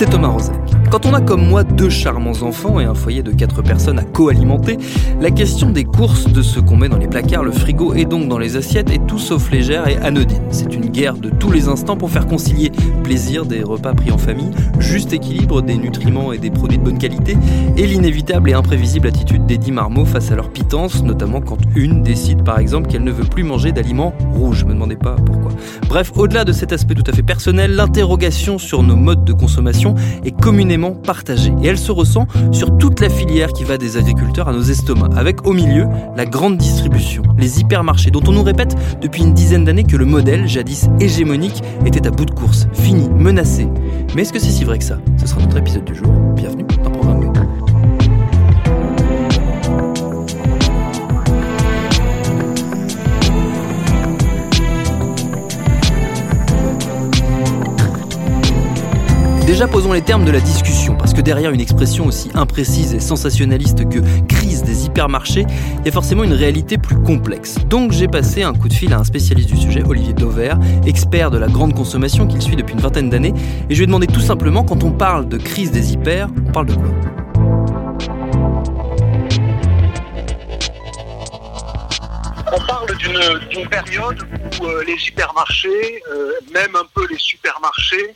C'est 0.00 0.08
Thomas 0.08 0.28
Rozek. 0.28 0.69
Quand 0.90 1.06
on 1.06 1.14
a 1.14 1.20
comme 1.20 1.46
moi 1.46 1.62
deux 1.62 1.88
charmants 1.88 2.42
enfants 2.42 2.80
et 2.80 2.84
un 2.84 2.94
foyer 2.94 3.22
de 3.22 3.30
quatre 3.30 3.62
personnes 3.62 4.00
à 4.00 4.02
co-alimenter, 4.02 4.76
la 5.20 5.30
question 5.30 5.70
des 5.70 5.84
courses, 5.84 6.24
de 6.24 6.42
ce 6.42 6.58
qu'on 6.58 6.76
met 6.76 6.88
dans 6.88 6.96
les 6.96 7.06
placards, 7.06 7.44
le 7.44 7.52
frigo 7.52 7.94
et 7.94 8.06
donc 8.06 8.26
dans 8.26 8.38
les 8.38 8.56
assiettes 8.56 8.90
est 8.90 9.06
tout 9.06 9.20
sauf 9.20 9.52
légère 9.52 9.86
et 9.86 9.98
anodine. 9.98 10.42
C'est 10.50 10.74
une 10.74 10.86
guerre 10.86 11.14
de 11.14 11.30
tous 11.30 11.52
les 11.52 11.68
instants 11.68 11.96
pour 11.96 12.10
faire 12.10 12.26
concilier 12.26 12.72
plaisir 13.04 13.46
des 13.46 13.62
repas 13.62 13.94
pris 13.94 14.10
en 14.10 14.18
famille, 14.18 14.50
juste 14.80 15.12
équilibre 15.12 15.62
des 15.62 15.76
nutriments 15.76 16.32
et 16.32 16.38
des 16.38 16.50
produits 16.50 16.78
de 16.78 16.82
bonne 16.82 16.98
qualité 16.98 17.36
et 17.76 17.86
l'inévitable 17.86 18.50
et 18.50 18.54
imprévisible 18.54 19.06
attitude 19.06 19.46
d'Eddie 19.46 19.70
Marmot 19.70 20.04
face 20.04 20.32
à 20.32 20.34
leur 20.34 20.50
pitance, 20.50 21.04
notamment 21.04 21.40
quand 21.40 21.58
une 21.76 22.02
décide 22.02 22.42
par 22.42 22.58
exemple 22.58 22.88
qu'elle 22.88 23.04
ne 23.04 23.12
veut 23.12 23.24
plus 23.24 23.44
manger 23.44 23.70
d'aliments 23.70 24.12
rouges. 24.34 24.64
Me 24.64 24.72
demandez 24.72 24.96
pas 24.96 25.14
pourquoi. 25.24 25.52
Bref, 25.88 26.10
au-delà 26.16 26.44
de 26.44 26.52
cet 26.52 26.72
aspect 26.72 26.94
tout 26.94 27.08
à 27.08 27.12
fait 27.12 27.22
personnel, 27.22 27.76
l'interrogation 27.76 28.58
sur 28.58 28.82
nos 28.82 28.96
modes 28.96 29.24
de 29.24 29.32
consommation 29.32 29.94
est 30.24 30.32
communément 30.32 30.79
partagée. 30.92 31.52
Et 31.62 31.66
elle 31.66 31.78
se 31.78 31.92
ressent 31.92 32.26
sur 32.52 32.76
toute 32.78 33.00
la 33.00 33.08
filière 33.08 33.52
qui 33.52 33.64
va 33.64 33.78
des 33.78 33.96
agriculteurs 33.96 34.48
à 34.48 34.52
nos 34.52 34.62
estomacs, 34.62 35.12
avec 35.16 35.46
au 35.46 35.52
milieu 35.52 35.86
la 36.16 36.24
grande 36.24 36.56
distribution, 36.56 37.22
les 37.38 37.60
hypermarchés 37.60 38.10
dont 38.10 38.22
on 38.26 38.32
nous 38.32 38.42
répète 38.42 38.74
depuis 39.00 39.22
une 39.22 39.34
dizaine 39.34 39.64
d'années 39.64 39.84
que 39.84 39.96
le 39.96 40.04
modèle, 40.04 40.48
jadis 40.48 40.88
hégémonique, 41.00 41.62
était 41.84 42.06
à 42.06 42.10
bout 42.10 42.24
de 42.24 42.32
course, 42.32 42.66
fini, 42.72 43.08
menacé. 43.08 43.68
Mais 44.14 44.22
est-ce 44.22 44.32
que 44.32 44.38
c'est 44.38 44.50
si 44.50 44.64
vrai 44.64 44.78
que 44.78 44.84
ça? 44.84 44.98
Ce 45.18 45.26
sera 45.26 45.40
notre 45.40 45.58
épisode 45.58 45.84
du 45.84 45.94
jour. 45.94 46.08
Bienvenue 46.34 46.64
Déjà 59.50 59.66
posons 59.66 59.92
les 59.92 60.00
termes 60.00 60.24
de 60.24 60.30
la 60.30 60.38
discussion, 60.38 60.94
parce 60.94 61.12
que 61.12 61.20
derrière 61.20 61.50
une 61.50 61.60
expression 61.60 62.06
aussi 62.06 62.30
imprécise 62.34 62.94
et 62.94 63.00
sensationnaliste 63.00 63.88
que 63.88 63.98
crise 64.28 64.62
des 64.62 64.86
hypermarchés, 64.86 65.44
il 65.80 65.86
y 65.86 65.88
a 65.88 65.92
forcément 65.92 66.22
une 66.22 66.34
réalité 66.34 66.78
plus 66.78 66.94
complexe. 67.02 67.56
Donc 67.66 67.90
j'ai 67.90 68.06
passé 68.06 68.44
un 68.44 68.54
coup 68.54 68.68
de 68.68 68.74
fil 68.74 68.92
à 68.92 69.00
un 69.00 69.04
spécialiste 69.04 69.50
du 69.50 69.56
sujet, 69.56 69.82
Olivier 69.84 70.12
Dover, 70.12 70.54
expert 70.86 71.32
de 71.32 71.38
la 71.38 71.48
grande 71.48 71.74
consommation 71.74 72.28
qu'il 72.28 72.40
suit 72.40 72.54
depuis 72.54 72.74
une 72.74 72.80
vingtaine 72.80 73.10
d'années, 73.10 73.34
et 73.68 73.74
je 73.74 73.78
lui 73.78 73.82
ai 73.82 73.86
demandé 73.86 74.06
tout 74.06 74.20
simplement, 74.20 74.62
quand 74.62 74.84
on 74.84 74.92
parle 74.92 75.28
de 75.28 75.36
crise 75.36 75.72
des 75.72 75.94
hyper, 75.94 76.28
on 76.46 76.52
parle 76.52 76.66
de 76.66 76.74
quoi? 76.74 76.90
On 82.52 82.66
parle 82.66 82.96
d'une 82.98 83.48
d'une 83.50 83.68
période 83.68 84.22
où 84.60 84.64
euh, 84.64 84.84
les 84.86 84.94
hypermarchés, 85.08 86.02
euh, 86.14 86.34
même 86.54 86.76
un 86.76 86.86
peu 86.94 87.04
les 87.10 87.18
supermarchés, 87.18 88.14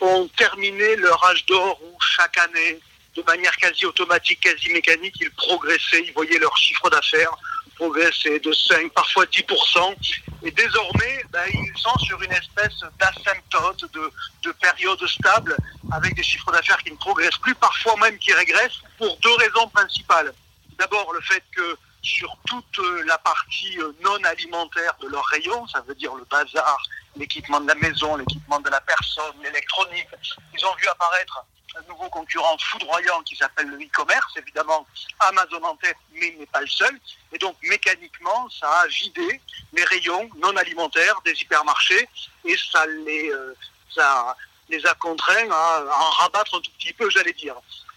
ont 0.00 0.28
terminé 0.36 0.96
leur 0.96 1.22
âge 1.26 1.44
d'or 1.46 1.78
où 1.82 1.96
chaque 2.00 2.38
année, 2.38 2.80
de 3.16 3.22
manière 3.22 3.56
quasi 3.56 3.84
automatique, 3.86 4.40
quasi 4.40 4.70
mécanique, 4.72 5.14
ils 5.20 5.30
progressaient, 5.32 6.04
ils 6.06 6.12
voyaient 6.12 6.38
leur 6.38 6.56
chiffre 6.56 6.88
d'affaires 6.90 7.36
progresser 7.80 8.38
de 8.40 8.52
5, 8.52 8.92
parfois 8.92 9.24
10%. 9.24 9.96
Et 10.42 10.50
désormais, 10.50 11.24
ben, 11.30 11.46
ils 11.52 11.78
sont 11.78 11.98
sur 11.98 12.20
une 12.22 12.32
espèce 12.32 12.78
d'asymptote, 12.98 13.90
de, 13.92 14.12
de 14.42 14.52
période 14.52 15.06
stable, 15.06 15.56
avec 15.90 16.14
des 16.14 16.22
chiffres 16.22 16.52
d'affaires 16.52 16.82
qui 16.84 16.92
ne 16.92 16.96
progressent 16.96 17.38
plus, 17.38 17.54
parfois 17.54 17.96
même 17.96 18.18
qui 18.18 18.32
régressent, 18.34 18.82
pour 18.98 19.16
deux 19.18 19.34
raisons 19.36 19.68
principales. 19.68 20.32
D'abord, 20.78 21.10
le 21.12 21.20
fait 21.22 21.42
que 21.56 21.76
sur 22.02 22.36
toute 22.46 22.80
la 23.06 23.18
partie 23.18 23.78
euh, 23.78 23.92
non 24.02 24.22
alimentaire 24.24 24.94
de 25.00 25.08
leur 25.08 25.24
rayon, 25.26 25.66
ça 25.68 25.80
veut 25.86 25.94
dire 25.94 26.14
le 26.14 26.24
bazar, 26.24 26.78
l'équipement 27.16 27.60
de 27.60 27.68
la 27.68 27.74
maison, 27.76 28.16
l'équipement 28.16 28.60
de 28.60 28.70
la 28.70 28.80
personne, 28.80 29.34
l'électronique, 29.42 30.08
ils 30.54 30.66
ont 30.66 30.74
vu 30.76 30.86
apparaître 30.88 31.44
un 31.76 31.82
nouveau 31.88 32.08
concurrent 32.08 32.56
foudroyant 32.58 33.22
qui 33.22 33.36
s'appelle 33.36 33.68
le 33.68 33.76
e-commerce, 33.76 34.32
évidemment 34.36 34.86
Amazon 35.20 35.62
en 35.62 35.76
tête, 35.76 35.96
mais 36.12 36.28
il 36.28 36.38
n'est 36.38 36.46
pas 36.46 36.60
le 36.60 36.66
seul. 36.66 36.98
Et 37.32 37.38
donc 37.38 37.56
mécaniquement, 37.62 38.48
ça 38.50 38.68
a 38.80 38.86
vidé 38.88 39.40
les 39.72 39.84
rayons 39.84 40.28
non 40.36 40.56
alimentaires 40.56 41.20
des 41.24 41.32
hypermarchés 41.32 42.08
et 42.44 42.56
ça 42.72 42.86
les, 42.86 43.30
euh, 43.30 43.54
a 43.98 44.94
contraints 44.98 45.50
à 45.50 45.84
en 45.84 46.10
rabattre 46.22 46.56
un 46.56 46.60
tout 46.60 46.70
petit 46.78 46.92
peu, 46.92 47.08
j'allais 47.10 47.32
dire. 47.32 47.54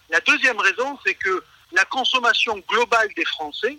La 0.09 0.19
deuxième 0.22 0.59
raison, 0.59 1.00
c'est 1.06 1.16
que 1.16 1.44
la 1.72 1.85
consommation 1.85 2.57
globale 2.69 3.09
des 3.16 3.25
Français, 3.25 3.78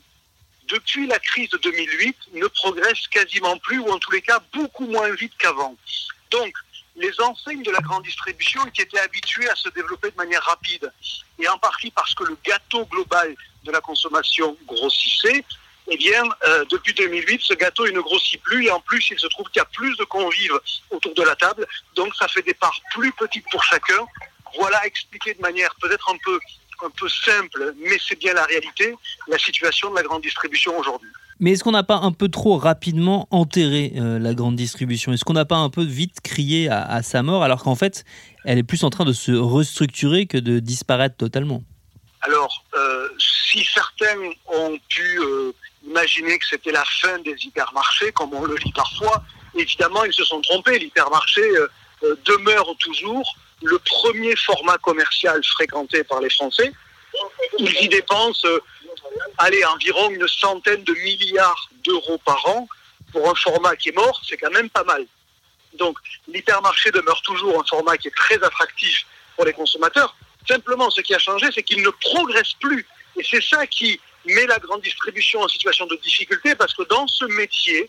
depuis 0.69 1.07
la 1.07 1.19
crise 1.19 1.51
de 1.51 1.59
2008, 1.59 2.17
ne 2.35 2.47
progresse 2.47 3.07
quasiment 3.09 3.59
plus, 3.59 3.79
ou 3.79 3.89
en 3.91 3.99
tous 3.99 4.11
les 4.13 4.23
cas 4.23 4.41
beaucoup 4.53 4.87
moins 4.87 5.11
vite 5.15 5.33
qu'avant. 5.39 5.77
Donc, 6.31 6.55
les 6.97 7.21
enseignes 7.21 7.63
de 7.63 7.71
la 7.71 7.81
grande 7.81 8.05
distribution 8.05 8.65
qui 8.67 8.83
étaient 8.83 9.01
habituées 9.01 9.49
à 9.49 9.57
se 9.57 9.69
développer 9.71 10.11
de 10.11 10.17
manière 10.17 10.43
rapide, 10.43 10.93
et 11.39 11.49
en 11.49 11.59
partie 11.59 11.91
parce 11.91 12.15
que 12.15 12.25
le 12.25 12.37
gâteau 12.45 12.85
global 12.87 13.35
de 13.65 13.73
la 13.73 13.81
consommation 13.81 14.57
grossissait, 14.67 15.45
eh 15.89 15.97
bien, 15.97 16.23
euh, 16.47 16.65
depuis 16.71 16.95
2008, 16.95 17.43
ce 17.43 17.55
gâteau 17.55 17.87
il 17.87 17.93
ne 17.93 18.01
grossit 18.01 18.41
plus, 18.43 18.67
et 18.67 18.71
en 18.71 18.81
plus, 18.81 19.11
il 19.11 19.19
se 19.19 19.27
trouve 19.27 19.47
qu'il 19.49 19.61
y 19.61 19.63
a 19.63 19.67
plus 19.67 19.97
de 19.97 20.05
convives 20.05 20.59
autour 20.91 21.15
de 21.15 21.23
la 21.23 21.37
table, 21.37 21.67
donc 21.95 22.15
ça 22.15 22.29
fait 22.29 22.43
des 22.43 22.55
parts 22.55 22.81
plus 22.93 23.13
petites 23.13 23.45
pour 23.51 23.63
chacun. 23.65 24.07
Voilà 24.57 24.87
expliqué 24.87 25.35
de 25.35 25.41
manière 25.41 25.75
peut-être 25.81 26.09
un 26.11 26.17
peu 26.25 26.39
un 26.85 26.91
peu 26.91 27.09
simple, 27.09 27.75
mais 27.79 27.97
c'est 28.07 28.19
bien 28.19 28.35
la 28.35 28.45
réalité, 28.45 28.95
la 29.29 29.39
situation 29.39 29.91
de 29.91 29.97
la 29.97 30.03
grande 30.03 30.23
distribution 30.23 30.77
aujourd'hui. 30.79 31.09
Mais 31.41 31.53
est-ce 31.53 31.65
qu'on 31.65 31.73
n'a 31.73 31.83
pas 31.83 31.97
un 31.97 32.13
peu 32.13 32.29
trop 32.29 32.57
rapidement 32.57 33.27
enterré 33.31 33.93
euh, 33.97 34.19
la 34.19 34.35
grande 34.35 34.55
distribution? 34.55 35.13
Est-ce 35.13 35.25
qu'on 35.25 35.33
n'a 35.33 35.45
pas 35.45 35.57
un 35.57 35.71
peu 35.71 35.83
vite 35.83 36.21
crié 36.23 36.69
à, 36.69 36.85
à 36.85 37.03
sa 37.03 37.23
mort 37.23 37.43
alors 37.43 37.63
qu'en 37.63 37.75
fait, 37.75 38.05
elle 38.45 38.59
est 38.59 38.63
plus 38.63 38.85
en 38.85 38.91
train 38.91 39.05
de 39.05 39.13
se 39.13 39.33
restructurer 39.33 40.27
que 40.27 40.39
de 40.39 40.61
disparaître 40.61 41.17
totalement? 41.17 41.63
Alors, 42.21 42.65
euh, 42.75 43.09
si 43.19 43.65
certains 43.65 44.17
ont 44.47 44.79
pu 44.89 45.19
euh, 45.21 45.53
imaginer 45.87 46.39
que 46.39 46.47
c'était 46.49 46.73
la 46.73 46.85
fin 47.03 47.19
des 47.19 47.35
hypermarchés, 47.45 48.13
comme 48.13 48.33
on 48.33 48.45
le 48.45 48.57
lit 48.57 48.73
parfois, 48.73 49.23
évidemment, 49.57 50.05
ils 50.05 50.13
se 50.13 50.25
sont 50.25 50.41
trompés. 50.41 50.79
L'hypermarché 50.79 51.43
demeure 52.27 52.67
toujours 52.79 53.37
le 53.63 53.79
premier 53.79 54.37
format 54.37 54.79
commercial 54.79 55.43
fréquenté 55.45 56.05
par 56.05 56.21
les 56.21 56.31
Français. 56.31 56.73
Ils 57.59 57.83
y 57.83 57.89
dépensent 57.89 58.47
euh, 58.47 58.61
environ 59.73 60.11
une 60.11 60.27
centaine 60.29 60.83
de 60.85 60.93
milliards 60.95 61.69
d'euros 61.85 62.19
par 62.19 62.45
an 62.47 62.69
pour 63.13 63.31
un 63.31 63.35
format 63.35 63.77
qui 63.77 63.91
est 63.91 63.97
mort, 63.97 64.21
c'est 64.29 64.37
quand 64.37 64.51
même 64.51 64.69
pas 64.71 64.85
mal. 64.85 65.07
Donc 65.75 65.99
l'hypermarché 66.29 66.91
demeure 66.91 67.21
toujours 67.23 67.61
un 67.61 67.65
format 67.65 67.97
qui 67.97 68.09
est 68.09 68.17
très 68.17 68.43
attractif 68.43 69.07
pour 69.37 69.45
les 69.45 69.53
consommateurs. 69.53 70.17
Simplement, 70.49 70.91
ce 70.91 71.01
qui 71.01 71.15
a 71.15 71.19
changé, 71.19 71.47
c'est 71.55 71.63
qu'il 71.63 71.83
ne 71.83 71.91
progresse 71.91 72.53
plus. 72.61 72.87
Et 73.17 73.25
c'est 73.29 73.43
ça 73.43 73.67
qui 73.67 74.01
met 74.27 74.47
la 74.47 74.59
grande 74.59 74.83
distribution 74.83 75.41
en 75.41 75.49
situation 75.49 75.87
de 75.87 75.97
difficulté, 75.97 76.55
parce 76.55 76.75
que 76.75 76.83
dans 76.85 77.07
ce 77.07 77.25
métier, 77.27 77.89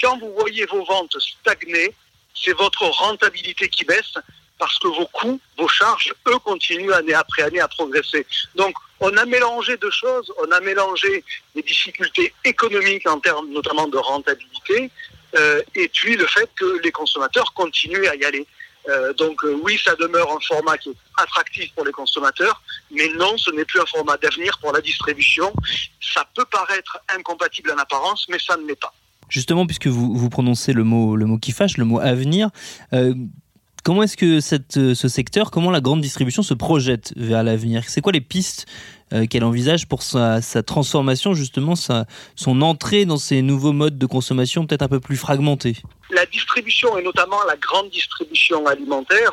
quand 0.00 0.18
vous 0.18 0.32
voyez 0.38 0.64
vos 0.66 0.84
ventes 0.84 1.16
stagner, 1.18 1.94
c'est 2.34 2.52
votre 2.52 2.84
rentabilité 2.84 3.68
qui 3.68 3.84
baisse, 3.84 4.14
parce 4.58 4.78
que 4.78 4.88
vos 4.88 5.06
coûts, 5.06 5.40
vos 5.56 5.68
charges, 5.68 6.12
eux, 6.28 6.38
continuent 6.44 6.92
année 6.92 7.14
après 7.14 7.42
année 7.42 7.60
à 7.60 7.68
progresser. 7.68 8.26
Donc, 8.54 8.74
on 9.00 9.16
a 9.16 9.24
mélangé 9.24 9.76
deux 9.76 9.90
choses. 9.90 10.32
On 10.44 10.50
a 10.50 10.60
mélangé 10.60 11.24
les 11.54 11.62
difficultés 11.62 12.32
économiques 12.44 13.08
en 13.08 13.20
termes 13.20 13.48
notamment 13.50 13.88
de 13.88 13.98
rentabilité, 13.98 14.90
euh, 15.36 15.62
et 15.74 15.88
puis 15.88 16.16
le 16.16 16.26
fait 16.26 16.48
que 16.56 16.80
les 16.82 16.90
consommateurs 16.90 17.52
continuent 17.54 18.06
à 18.06 18.16
y 18.16 18.24
aller. 18.24 18.46
Euh, 18.88 19.12
donc 19.12 19.44
euh, 19.44 19.58
oui, 19.62 19.78
ça 19.84 19.94
demeure 19.96 20.32
un 20.32 20.40
format 20.40 20.78
qui 20.78 20.88
est 20.88 20.96
attractif 21.18 21.72
pour 21.74 21.84
les 21.84 21.92
consommateurs, 21.92 22.62
mais 22.90 23.08
non, 23.18 23.36
ce 23.36 23.50
n'est 23.50 23.66
plus 23.66 23.80
un 23.80 23.86
format 23.86 24.16
d'avenir 24.16 24.58
pour 24.60 24.72
la 24.72 24.80
distribution. 24.80 25.52
Ça 26.00 26.26
peut 26.34 26.46
paraître 26.50 26.98
incompatible 27.14 27.70
en 27.72 27.78
apparence, 27.78 28.26
mais 28.30 28.38
ça 28.38 28.56
ne 28.56 28.66
l'est 28.66 28.80
pas. 28.80 28.94
Justement, 29.28 29.66
puisque 29.66 29.88
vous, 29.88 30.16
vous 30.16 30.30
prononcez 30.30 30.72
le 30.72 30.84
mot, 30.84 31.16
le 31.16 31.26
mot 31.26 31.36
qui 31.36 31.52
fâche, 31.52 31.76
le 31.76 31.84
mot 31.84 32.00
avenir, 32.00 32.48
comment 33.88 34.02
est-ce 34.02 34.18
que 34.18 34.40
cette, 34.40 34.74
ce 34.74 35.08
secteur, 35.08 35.50
comment 35.50 35.70
la 35.70 35.80
grande 35.80 36.02
distribution 36.02 36.42
se 36.42 36.52
projette 36.52 37.14
vers 37.16 37.42
l'avenir? 37.42 37.84
C'est 37.86 38.02
quoi 38.02 38.12
les 38.12 38.20
pistes 38.20 38.66
euh, 39.14 39.24
qu'elle 39.24 39.44
envisage 39.44 39.88
pour 39.88 40.02
sa, 40.02 40.42
transformation, 40.62 41.32
justement, 41.32 41.72
son 41.74 42.60
entrée 42.60 43.06
dans 43.06 43.16
ces 43.16 43.40
nouveaux 43.40 43.72
modes 43.72 43.96
de 43.96 44.04
consommation 44.04 44.66
peut-être 44.66 44.82
un 44.82 44.88
peu 44.88 45.00
plus 45.00 45.16
fragmentés? 45.16 45.76
La 46.10 46.26
distribution, 46.26 46.98
et 46.98 47.02
notamment 47.02 47.42
la 47.44 47.56
grande 47.56 47.88
distribution 47.88 48.66
alimentaire, 48.66 49.32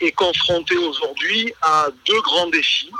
est 0.00 0.10
confrontée 0.10 0.78
aujourd'hui 0.78 1.52
à 1.62 1.86
deux 2.04 2.20
grands 2.22 2.48
défis. 2.48 2.90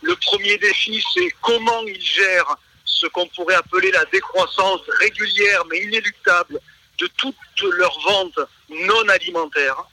Le 0.00 0.16
premier 0.16 0.56
défi, 0.56 1.04
c'est 1.12 1.28
comment 1.42 1.82
ils 1.86 2.00
gèrent 2.00 2.56
ce 2.86 3.06
qu'on 3.08 3.26
pourrait 3.36 3.56
appeler 3.56 3.90
la 3.90 4.06
décroissance 4.06 4.80
régulière 5.00 5.64
mais 5.70 5.82
inéluctable 5.82 6.58
de 6.98 7.10
toutes 7.18 7.36
leurs 7.76 8.00
ventes 8.00 8.40
non 8.70 9.06
alimentaires. 9.10 9.84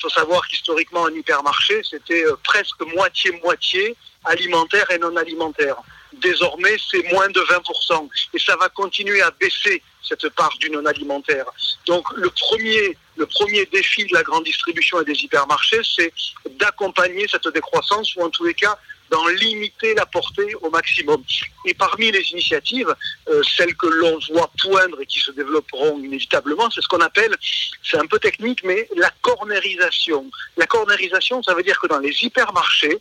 Il 0.00 0.04
faut 0.04 0.18
savoir 0.18 0.48
qu'historiquement, 0.48 1.04
un 1.04 1.12
hypermarché, 1.12 1.82
c'était 1.84 2.24
euh, 2.24 2.34
presque 2.42 2.80
moitié-moitié 2.94 3.94
alimentaire 4.24 4.90
et 4.90 4.96
non 4.96 5.14
alimentaire. 5.14 5.76
Désormais, 6.14 6.74
c'est 6.90 7.02
moins 7.12 7.28
de 7.28 7.40
20%. 7.40 8.08
Et 8.32 8.38
ça 8.38 8.56
va 8.56 8.70
continuer 8.70 9.20
à 9.20 9.30
baisser 9.30 9.82
cette 10.02 10.30
part 10.30 10.56
du 10.58 10.70
non 10.70 10.86
alimentaire. 10.86 11.44
Donc 11.84 12.06
le 12.16 12.30
premier, 12.30 12.96
le 13.16 13.26
premier 13.26 13.66
défi 13.66 14.06
de 14.06 14.14
la 14.14 14.22
grande 14.22 14.44
distribution 14.44 15.02
et 15.02 15.04
des 15.04 15.22
hypermarchés, 15.22 15.82
c'est 15.84 16.14
d'accompagner 16.58 17.26
cette 17.28 17.48
décroissance 17.48 18.16
ou 18.16 18.22
en 18.22 18.30
tous 18.30 18.44
les 18.44 18.54
cas 18.54 18.78
d'en 19.10 19.26
limiter 19.28 19.94
la 19.94 20.06
portée 20.06 20.54
au 20.62 20.70
maximum. 20.70 21.22
Et 21.66 21.74
parmi 21.74 22.10
les 22.10 22.22
initiatives, 22.30 22.94
euh, 23.28 23.42
celles 23.56 23.74
que 23.74 23.86
l'on 23.86 24.18
voit 24.30 24.50
poindre 24.62 25.00
et 25.00 25.06
qui 25.06 25.20
se 25.20 25.32
développeront 25.32 25.98
inévitablement, 25.98 26.70
c'est 26.70 26.80
ce 26.80 26.88
qu'on 26.88 27.00
appelle, 27.00 27.36
c'est 27.82 27.98
un 27.98 28.06
peu 28.06 28.18
technique, 28.18 28.62
mais 28.64 28.88
la 28.96 29.10
cornerisation. 29.22 30.30
La 30.56 30.66
cornerisation, 30.66 31.42
ça 31.42 31.54
veut 31.54 31.62
dire 31.62 31.78
que 31.80 31.88
dans 31.88 31.98
les 31.98 32.14
hypermarchés, 32.22 32.98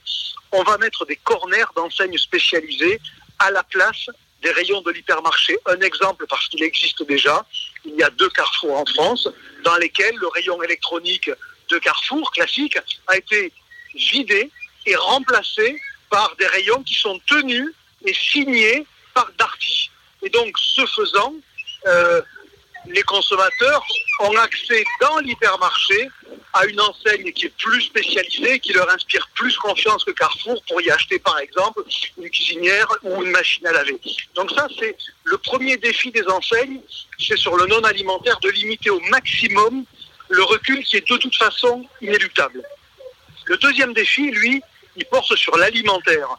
on 0.52 0.64
va 0.64 0.78
mettre 0.80 1.06
des 1.06 1.16
corners 1.18 1.72
d'enseignes 1.76 2.18
spécialisées 2.18 3.00
à 3.38 3.52
la 3.52 3.64
place 3.64 4.10
des 4.42 4.52
rayons 4.52 4.82
de 4.82 4.92
l'hypermarché. 4.92 5.58
Un 5.66 5.80
exemple, 5.82 6.26
parce 6.28 6.48
qu'il 6.48 6.64
existe 6.64 7.04
déjà, 7.04 7.46
il 7.86 7.96
y 7.96 8.04
a 8.04 8.10
deux 8.10 8.30
carrefours 8.30 8.78
en 8.78 8.86
France, 8.86 9.28
dans 9.64 9.76
lesquels 9.78 10.16
le 10.16 10.28
rayon 10.28 10.62
électronique 10.64 11.30
de 11.70 11.78
Carrefour 11.78 12.32
classique 12.32 12.78
a 13.08 13.18
été 13.18 13.52
vidé 13.94 14.50
et 14.86 14.96
remplacé 14.96 15.80
par 16.10 16.36
des 16.38 16.48
rayons 16.48 16.84
qui 16.84 16.96
sont 16.96 17.20
tenus 17.28 17.74
et 18.06 18.14
signés 18.14 18.86
par 19.14 19.30
Darty. 19.38 19.92
Et 20.22 20.30
donc, 20.30 20.58
ce 20.58 20.86
faisant, 20.86 21.34
euh, 21.88 22.22
les 22.88 23.04
consommateurs 23.04 23.86
ont 24.20 24.36
accès 24.38 24.84
dans 25.02 25.20
l'hypermarché 25.20 26.10
à 26.54 26.66
une 26.66 26.80
enseigne 26.82 27.32
qui 27.32 27.46
est 27.46 27.58
plus 27.58 27.82
spécialisée, 27.82 28.60
qui 28.60 28.74
leur 28.74 28.90
inspire 28.90 29.28
plus 29.36 29.56
confiance 29.58 30.04
que 30.04 30.12
Carrefour 30.12 30.62
pour 30.68 30.82
y 30.82 30.90
acheter 30.90 31.20
par 31.20 31.38
exemple 31.40 31.84
une 32.18 32.30
cuisinière 32.30 32.88
ou 33.04 33.24
une 33.24 33.32
machine 33.32 33.66
à 33.68 33.72
laver. 33.72 34.00
Donc 34.36 34.52
ça, 34.52 34.68
c'est 34.80 34.96
le 35.26 35.38
premier 35.38 35.78
défi 35.78 36.12
des 36.12 36.26
enseignes, 36.28 36.82
c'est 37.20 37.38
sur 37.38 37.56
le 37.56 37.68
non 37.68 37.84
alimentaire 37.84 38.40
de 38.40 38.50
limiter 38.50 38.90
au 38.90 39.00
maximum 39.02 39.86
le 40.30 40.44
recul 40.44 40.84
qui 40.84 40.98
est 40.98 41.10
de 41.10 41.18
toute 41.18 41.36
façon 41.36 41.86
inéluctable. 42.02 42.64
Le 43.46 43.58
deuxième 43.58 43.94
défi, 43.94 44.32
lui, 44.32 44.62
il 45.00 45.06
porte 45.06 45.36
sur 45.36 45.58
l'alimentaire. 45.58 46.30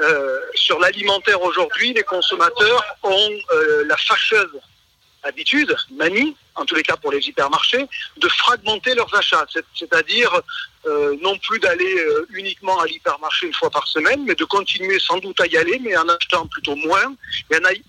Euh, 0.00 0.40
sur 0.54 0.78
l'alimentaire 0.78 1.42
aujourd'hui, 1.42 1.92
les 1.92 2.02
consommateurs 2.02 2.84
ont 3.02 3.30
euh, 3.52 3.84
la 3.86 3.96
fâcheuse 3.96 4.58
habitude, 5.24 5.74
manie, 5.90 6.36
en 6.54 6.64
tous 6.64 6.76
les 6.76 6.82
cas 6.82 6.96
pour 6.96 7.10
les 7.10 7.28
hypermarchés, 7.28 7.86
de 8.16 8.28
fragmenter 8.28 8.94
leurs 8.94 9.12
achats, 9.14 9.44
c'est-à-dire 9.74 10.40
euh, 10.86 11.16
non 11.20 11.36
plus 11.38 11.58
d'aller 11.58 11.96
uniquement 12.30 12.78
à 12.80 12.86
l'hypermarché 12.86 13.46
une 13.48 13.54
fois 13.54 13.70
par 13.70 13.86
semaine, 13.88 14.24
mais 14.24 14.36
de 14.36 14.44
continuer 14.44 14.98
sans 15.00 15.18
doute 15.18 15.40
à 15.40 15.46
y 15.46 15.56
aller, 15.56 15.80
mais 15.80 15.96
en 15.96 16.08
achetant 16.08 16.46
plutôt 16.46 16.76
moins 16.76 17.14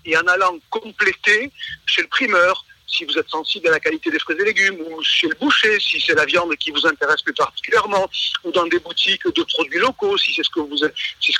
et 0.04 0.16
en 0.16 0.26
allant 0.26 0.58
compléter 0.70 1.50
chez 1.86 2.02
le 2.02 2.08
primeur, 2.08 2.64
si 2.90 3.04
vous 3.04 3.16
êtes 3.18 3.28
sensible 3.28 3.68
à 3.68 3.70
la 3.70 3.80
qualité 3.80 4.10
des 4.10 4.18
fruits 4.18 4.36
et 4.40 4.44
légumes, 4.44 4.78
ou 4.80 5.02
chez 5.02 5.28
le 5.28 5.34
boucher, 5.34 5.78
si 5.80 6.00
c'est 6.00 6.14
la 6.14 6.24
viande 6.24 6.54
qui 6.56 6.70
vous 6.70 6.86
intéresse 6.86 7.22
plus 7.22 7.34
particulièrement, 7.34 8.08
ou 8.44 8.50
dans 8.50 8.66
des 8.66 8.78
boutiques 8.78 9.26
de 9.26 9.42
produits 9.42 9.78
locaux, 9.78 10.16
si 10.18 10.32
c'est 10.34 10.42
ce 10.42 10.50
que 10.50 10.60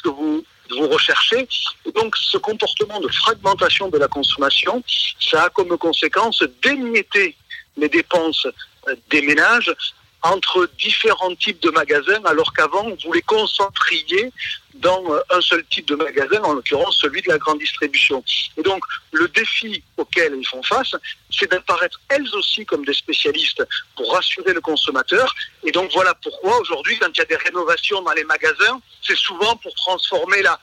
vous, 0.08 0.44
recherchez. 0.70 1.49
Donc, 1.94 2.17
ce 2.17 2.38
comportement 2.38 3.00
de 3.00 3.08
fragmentation 3.08 3.88
de 3.88 3.99
la 3.99 4.06
consommation, 4.06 4.82
ça 5.19 5.44
a 5.44 5.50
comme 5.50 5.76
conséquence 5.76 6.44
d'émietter 6.62 7.37
les 7.76 7.88
dépenses 7.88 8.47
euh, 8.88 8.94
des 9.11 9.23
ménages 9.23 9.75
entre 10.22 10.69
différents 10.78 11.34
types 11.34 11.61
de 11.62 11.70
magasins, 11.70 12.22
alors 12.25 12.52
qu'avant, 12.52 12.88
vous 13.02 13.12
les 13.12 13.22
concentriez 13.22 14.32
dans 14.75 15.02
euh, 15.12 15.20
un 15.31 15.40
seul 15.40 15.64
type 15.67 15.87
de 15.87 15.94
magasin, 15.94 16.43
en 16.43 16.55
l'occurrence 16.55 16.99
celui 17.00 17.22
de 17.22 17.28
la 17.28 17.38
grande 17.38 17.58
distribution. 17.58 18.22
Et 18.56 18.62
donc, 18.62 18.82
le 19.12 19.28
défi 19.28 19.82
auquel 19.96 20.34
ils 20.37 20.46
font 20.46 20.62
face, 20.62 20.94
c'est 21.31 21.50
d'apparaître 21.50 22.00
elles 22.08 22.28
aussi 22.34 22.67
comme 22.67 22.84
des 22.84 22.94
spécialistes 22.94 23.62
pour 23.96 24.12
rassurer 24.12 24.52
le 24.52 24.61
consommateur. 24.61 25.34
Et 25.64 25.72
donc, 25.72 25.90
voilà 25.93 26.14
pourquoi 26.14 26.58
aujourd'hui, 26.61 26.99
quand 26.99 27.08
il 27.14 27.19
y 27.19 27.23
a 27.23 27.26
des 27.26 27.37
rénovations 27.37 28.02
dans 28.02 28.12
les 28.12 28.25
magasins, 28.25 28.81
c'est 29.02 29.16
souvent 29.16 29.56
pour 29.56 29.75
transformer 29.75 30.43
la, 30.43 30.58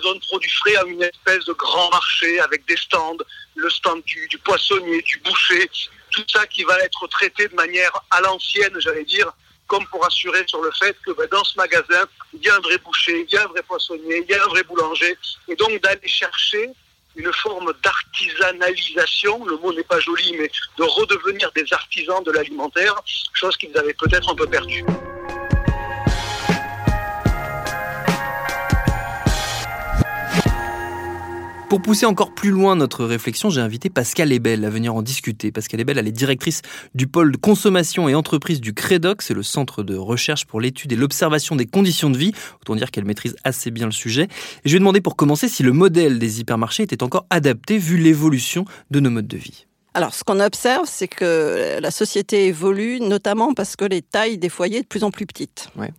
zone 0.00 0.20
produit 0.20 0.50
frais 0.50 0.76
en 0.78 0.86
une 0.86 1.02
espèce 1.02 1.44
de 1.44 1.52
grand 1.52 1.90
marché 1.90 2.38
avec 2.40 2.64
des 2.66 2.76
stands, 2.76 3.16
le 3.56 3.68
stand 3.68 4.00
du 4.04 4.38
poissonnier, 4.38 5.02
du 5.02 5.18
boucher, 5.18 5.68
tout 6.12 6.24
ça 6.28 6.46
qui 6.46 6.62
va 6.64 6.78
être 6.80 7.06
traité 7.08 7.48
de 7.48 7.54
manière 7.54 7.92
à 8.10 8.20
l'ancienne, 8.20 8.74
j'allais 8.78 9.04
dire, 9.04 9.32
comme 9.66 9.86
pour 9.86 10.04
assurer 10.04 10.44
sur 10.46 10.62
le 10.62 10.70
fait 10.72 10.96
que 11.04 11.12
ben, 11.12 11.26
dans 11.30 11.44
ce 11.44 11.56
magasin, 11.56 12.04
il 12.34 12.42
y 12.44 12.48
a 12.48 12.56
un 12.56 12.60
vrai 12.60 12.78
boucher, 12.78 13.26
il 13.26 13.32
y 13.32 13.36
a 13.38 13.44
un 13.44 13.48
vrai 13.48 13.62
poissonnier, 13.62 14.22
il 14.22 14.30
y 14.30 14.34
a 14.34 14.44
un 14.44 14.48
vrai 14.48 14.62
boulanger, 14.64 15.16
et 15.48 15.56
donc 15.56 15.80
d'aller 15.80 16.08
chercher 16.08 16.70
une 17.16 17.32
forme 17.32 17.72
d'artisanalisation, 17.82 19.44
le 19.44 19.56
mot 19.58 19.72
n'est 19.72 19.82
pas 19.82 20.00
joli, 20.00 20.34
mais 20.38 20.50
de 20.78 20.82
redevenir 20.82 21.50
des 21.52 21.64
artisans 21.72 22.22
de 22.22 22.30
l'alimentaire, 22.30 22.94
chose 23.34 23.56
qu'ils 23.56 23.76
avaient 23.76 23.94
peut-être 23.94 24.30
un 24.30 24.34
peu 24.34 24.46
perdue. 24.46 24.84
Pour 31.72 31.80
pousser 31.80 32.04
encore 32.04 32.34
plus 32.34 32.50
loin 32.50 32.76
notre 32.76 33.06
réflexion, 33.06 33.48
j'ai 33.48 33.62
invité 33.62 33.88
Pascal 33.88 34.30
Ebel 34.30 34.62
à 34.66 34.68
venir 34.68 34.94
en 34.94 35.00
discuter. 35.00 35.50
Pascal 35.50 35.80
Ebel, 35.80 35.96
elle 35.96 36.06
est 36.06 36.12
directrice 36.12 36.60
du 36.94 37.06
pôle 37.06 37.38
consommation 37.38 38.10
et 38.10 38.14
entreprise 38.14 38.60
du 38.60 38.74
CREDOC, 38.74 39.22
c'est 39.22 39.32
le 39.32 39.42
centre 39.42 39.82
de 39.82 39.96
recherche 39.96 40.44
pour 40.44 40.60
l'étude 40.60 40.92
et 40.92 40.96
l'observation 40.96 41.56
des 41.56 41.64
conditions 41.64 42.10
de 42.10 42.18
vie. 42.18 42.32
Autant 42.60 42.76
dire 42.76 42.90
qu'elle 42.90 43.06
maîtrise 43.06 43.36
assez 43.42 43.70
bien 43.70 43.86
le 43.86 43.92
sujet. 43.92 44.24
Et 44.24 44.68
je 44.68 44.74
vais 44.74 44.80
demander 44.80 45.00
pour 45.00 45.16
commencer 45.16 45.48
si 45.48 45.62
le 45.62 45.72
modèle 45.72 46.18
des 46.18 46.40
hypermarchés 46.40 46.82
était 46.82 47.02
encore 47.02 47.24
adapté 47.30 47.78
vu 47.78 47.96
l'évolution 47.96 48.66
de 48.90 49.00
nos 49.00 49.08
modes 49.08 49.26
de 49.26 49.38
vie. 49.38 49.64
Alors, 49.94 50.12
ce 50.12 50.24
qu'on 50.24 50.40
observe, 50.40 50.84
c'est 50.84 51.08
que 51.08 51.78
la 51.80 51.90
société 51.90 52.48
évolue, 52.48 53.00
notamment 53.00 53.54
parce 53.54 53.76
que 53.76 53.86
les 53.86 54.02
tailles 54.02 54.36
des 54.36 54.50
foyers 54.50 54.76
sont 54.76 54.82
de 54.82 54.88
plus 54.88 55.04
en 55.04 55.10
plus 55.10 55.24
petites. 55.24 55.70
Ouais. 55.76 55.90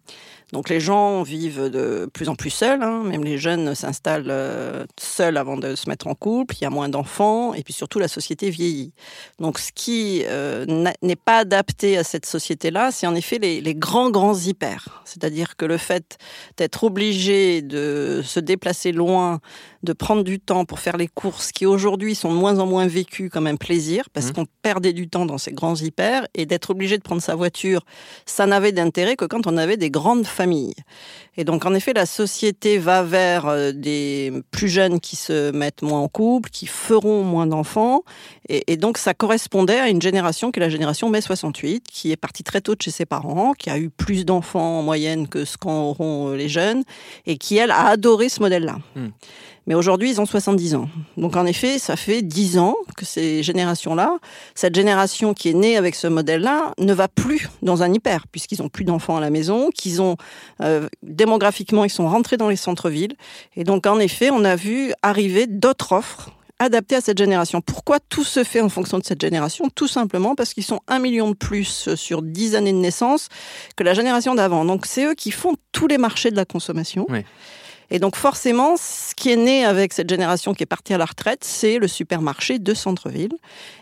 Donc 0.54 0.70
les 0.70 0.80
gens 0.80 1.24
vivent 1.24 1.72
de 1.72 2.08
plus 2.14 2.30
en 2.30 2.36
plus 2.36 2.52
seuls, 2.52 2.84
hein. 2.84 3.02
même 3.04 3.24
les 3.24 3.40
jeunes 3.40 3.74
s'installent 3.74 4.28
euh, 4.30 4.86
seuls 5.00 5.38
avant 5.38 5.58
de 5.58 5.74
se 5.74 5.90
mettre 5.90 6.06
en 6.06 6.14
couple, 6.14 6.54
il 6.56 6.62
y 6.62 6.66
a 6.66 6.70
moins 6.70 6.90
d'enfants, 6.90 7.56
et 7.56 7.64
puis 7.64 7.74
surtout 7.74 7.98
la 7.98 8.08
société 8.08 8.52
vieillit. 8.52 8.94
Donc 9.40 9.58
ce 9.58 9.72
qui 9.74 10.22
euh, 10.28 10.68
n'est 11.02 11.16
pas 11.16 11.40
adapté 11.40 11.98
à 11.98 12.04
cette 12.04 12.28
société-là, 12.28 12.92
c'est 12.92 13.08
en 13.08 13.16
effet 13.16 13.40
les, 13.40 13.62
les, 13.62 13.74
grands, 13.74 14.12
grands 14.12 14.36
hyper. 14.36 15.02
C'est-à-dire 15.06 15.56
que 15.58 15.66
le 15.66 15.78
fait 15.78 16.20
d'être 16.58 16.84
obligé 16.84 17.64
de 17.64 18.22
se 18.24 18.40
déplacer 18.40 18.92
loin, 18.92 19.40
de 19.82 19.92
prendre 19.92 20.24
du 20.24 20.40
temps 20.40 20.66
pour 20.66 20.80
faire 20.80 20.98
les 20.98 21.08
courses 21.08 21.52
qui 21.52 21.66
aujourd'hui 21.66 22.14
sont 22.14 22.32
de 22.32 22.38
moins 22.38 22.60
en 22.60 22.68
moins 22.68 22.86
vécues 22.86 23.32
comme 23.32 23.48
un 23.48 23.56
plaisir, 23.56 24.08
parce 24.14 24.28
mmh. 24.28 24.34
qu'on 24.34 24.46
perdait 24.62 24.94
du 24.94 25.10
temps 25.10 25.26
dans 25.26 25.40
ces 25.40 25.52
grands 25.52 25.76
hyper, 25.76 26.28
et 26.36 26.46
d'être 26.46 26.70
obligé 26.70 27.00
de 27.00 27.02
prendre 27.02 27.24
sa 27.24 27.34
voiture, 27.34 27.84
ça 28.28 28.46
n'avait 28.46 28.72
d'intérêt 28.72 29.16
que 29.16 29.26
quand 29.26 29.48
on 29.48 29.58
avait 29.58 29.78
des 29.78 29.90
grandes 29.90 30.28
familles 30.28 30.43
et 31.36 31.44
donc, 31.44 31.66
en 31.66 31.74
effet, 31.74 31.94
la 31.94 32.06
société 32.06 32.78
va 32.78 33.04
vers 33.04 33.48
euh, 33.48 33.72
des 33.72 34.32
plus 34.52 34.70
jeunes 34.70 35.00
qui 35.00 35.16
se 35.16 35.52
mettent 35.52 35.82
moins 35.82 36.02
en 36.02 36.08
couple, 36.08 36.50
qui 36.50 36.68
feront 36.68 37.24
moins 37.24 37.48
d'enfants. 37.48 38.04
Et, 38.50 38.78
donc, 38.78 38.98
ça 38.98 39.14
correspondait 39.14 39.80
à 39.80 39.90
une 39.90 40.02
génération 40.02 40.52
qui 40.52 40.60
est 40.60 40.62
la 40.62 40.70
génération 40.70 41.10
mai 41.10 41.22
68, 41.22 41.86
qui 41.90 42.12
est 42.12 42.18
partie 42.18 42.44
très 42.44 42.62
tôt 42.62 42.76
de 42.76 42.82
chez 42.82 42.92
ses 42.92 43.06
parents, 43.06 43.54
qui 43.54 43.70
a 43.70 43.78
eu 43.80 43.90
plus 43.90 44.26
d'enfants 44.26 44.80
en 44.80 44.84
moyenne 44.84 45.28
que 45.28 45.46
ce 45.46 45.58
qu'en 45.58 45.90
auront 45.90 46.30
euh, 46.30 46.36
les 46.36 46.50
jeunes, 46.50 46.84
et 47.26 47.38
qui, 47.38 47.58
elle, 47.58 47.72
a 47.72 47.88
adoré 47.88 48.30
ce 48.30 48.42
modèle-là. 48.42 48.78
Hmm. 48.96 49.10
Mais 49.65 49.75
aujourd'hui, 49.75 50.10
ils 50.10 50.20
ont 50.20 50.25
70 50.25 50.75
ans. 50.75 50.89
Donc 51.17 51.36
en 51.36 51.46
effet, 51.46 51.79
ça 51.79 51.96
fait 51.96 52.22
10 52.22 52.58
ans 52.58 52.75
que 52.98 53.05
ces 53.05 53.43
générations-là, 53.43 54.17
cette 54.55 54.75
génération 54.75 55.34
qui 55.34 55.50
est 55.50 55.53
née 55.53 55.77
avec 55.77 55.96
ce 55.96 56.08
modèle-là, 56.08 56.74
ne 56.77 56.93
va 56.93 57.08
plus 57.08 57.50
dans 57.62 57.84
un 57.84 57.93
hyper, 57.93 58.27
puisqu'ils 58.27 58.62
ont 58.62 58.70
plus 58.70 58.84
d'enfants 58.84 59.17
à 59.17 59.22
la 59.22 59.29
maison, 59.29 59.70
qu'ils 59.74 60.01
ont 60.01 60.17
euh, 60.62 60.88
démographiquement, 61.01 61.86
ils 61.86 61.89
sont 61.89 62.08
rentrés 62.08 62.38
dans 62.38 62.50
les 62.50 62.55
centres-villes. 62.55 63.15
Et 63.55 63.63
donc 63.63 63.86
en 63.88 64.00
effet, 64.00 64.29
on 64.32 64.43
a 64.43 64.55
vu 64.55 64.93
arriver 65.01 65.48
d'autres 65.48 65.93
offres 65.93 66.32
adapté 66.60 66.96
à 66.96 67.01
cette 67.01 67.17
génération. 67.17 67.62
Pourquoi 67.62 68.00
tout 68.00 68.24
se 68.24 68.43
fait 68.43 68.62
en 68.62 68.70
fonction 68.70 68.98
de 68.98 69.03
cette 69.03 69.22
génération? 69.22 69.70
Tout 69.74 69.88
simplement 69.88 70.36
parce 70.36 70.53
qu'ils 70.53 70.63
sont 70.63 70.79
un 70.88 71.00
million 71.00 71.29
de 71.29 71.36
plus 71.36 71.93
sur 71.96 72.22
dix 72.22 72.55
années 72.55 72.72
de 72.72 72.77
naissance 72.77 73.27
que 73.75 73.84
la 73.84 73.93
génération 73.93 74.36
d'avant. 74.36 74.65
Donc 74.65 74.86
c'est 74.86 75.05
eux 75.05 75.13
qui 75.13 75.32
font 75.32 75.55
tous 75.72 75.88
les 75.88 75.98
marchés 75.98 76.32
de 76.32 76.36
la 76.36 76.46
consommation. 76.46 77.05
Et 77.92 78.00
donc 78.00 78.16
forcément, 78.16 78.75
ce 78.78 79.13
qui 79.16 79.32
est 79.32 79.38
né 79.38 79.66
avec 79.66 79.94
cette 79.94 80.10
génération 80.10 80.54
qui 80.54 80.63
est 80.63 80.68
partie 80.68 80.94
à 80.94 80.98
la 80.98 81.06
retraite, 81.06 81.44
c'est 81.44 81.78
le 81.78 81.88
supermarché 81.88 82.60
de 82.60 82.74
centre-ville. 82.74 83.34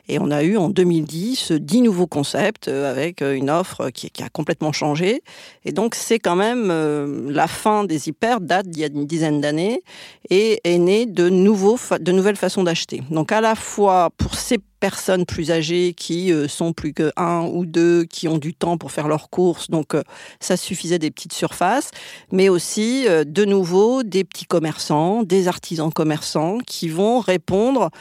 Et 0.08 0.20
on 0.20 0.32
a 0.32 0.44
eu 0.44 0.58
en 0.58 0.70
2010 0.70 1.54
dix 1.54 1.82
nouveaux 1.82 2.08
concepts 2.08 2.68
euh, 2.68 2.92
avec 2.92 3.22
euh, 3.22 3.34
une 3.34 3.50
offre 3.50 3.90
qui, 3.90 4.12
a 4.22 4.30
complètement 4.30 4.72
changé. 4.72 5.24
Et 5.66 5.72
donc 5.72 5.96
c'est 5.96 6.20
quand 6.20 6.36
même 6.36 6.70
euh, 6.70 7.32
la 7.32 7.48
fin 7.48 7.84
des 7.84 8.10
hyper 8.10 8.42
date 8.42 8.68
d'il 8.68 8.82
y 8.82 8.84
a 8.84 8.88
une 8.88 9.06
dizaine 9.06 9.42
d'années 9.42 9.84
et 10.30 10.60
est 10.64 10.78
né 10.78 11.06
de 11.06 11.30
nouveaux, 11.30 11.78
de 12.00 12.12
nouvelles 12.12 12.36
façons 12.36 12.64
d'acheter. 12.64 13.02
Donc 13.10 13.32
à 13.32 13.42
la 13.42 13.56
fois 13.56 14.10
pour 14.18 14.36
ces 14.36 14.60
personnes 14.82 15.26
plus 15.26 15.52
âgées 15.52 15.94
qui 15.94 16.34
euh, 16.34 16.50
sont 16.50 16.74
plus 16.74 16.92
que 16.92 17.14
un 17.16 17.44
ou 17.44 17.66
deux, 17.66 18.04
qui 18.04 18.28
ont 18.28 18.40
du 18.40 18.54
temps 18.54 18.78
pour 18.78 18.92
faire 18.92 19.08
leurs 19.08 19.30
courses. 19.30 19.70
Donc, 19.70 19.96
euh, 19.96 20.04
ça 20.42 20.58
suffisait 20.58 21.00
des 21.00 21.12
petites 21.12 21.34
surfaces, 21.34 21.92
mais 22.32 22.50
aussi, 22.50 23.08
euh, 23.08 23.24
de 23.24 23.46
nouveau, 23.46 24.04
des 24.04 24.26
petits 24.26 24.46
commerçants, 24.46 25.24
des 25.24 25.48
artisans 25.48 25.94
commerçants 25.94 26.58
qui 26.66 26.90
vont 26.90 27.20
répondre 27.20 27.92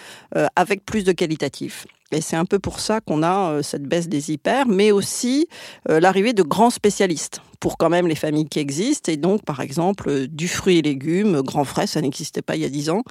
avec 0.57 0.87
plus 0.87 1.05
de 1.05 1.13
qualitatif. 1.13 1.87
Et 2.13 2.21
c'est 2.21 2.37
un 2.37 2.45
peu 2.45 2.59
pour 2.59 2.81
ça 2.81 3.01
qu'on 3.01 3.23
a 3.23 3.53
euh, 3.53 3.63
cette 3.63 3.85
baisse 3.85 4.09
des 4.09 4.33
hyper, 4.33 4.67
mais 4.67 4.91
aussi 4.91 5.47
euh, 5.89 6.01
l'arrivée 6.01 6.33
de 6.33 6.43
grands 6.43 6.71
spécialistes 6.71 7.41
pour 7.61 7.77
quand 7.77 7.91
même 7.91 8.07
les 8.07 8.15
familles 8.15 8.49
qui 8.49 8.59
existent. 8.59 9.13
Et 9.13 9.17
donc, 9.17 9.45
par 9.45 9.61
exemple, 9.61 10.09
euh, 10.09 10.27
du 10.27 10.49
fruit 10.49 10.79
et 10.79 10.83
légumes, 10.83 11.43
grand 11.43 11.65
frais, 11.65 11.87
ça 11.87 12.01
n'existait 12.01 12.43
pas 12.43 12.57
il 12.57 12.63
y 12.63 12.65
a 12.65 12.69
dix 12.69 12.91
ans. 12.91 13.03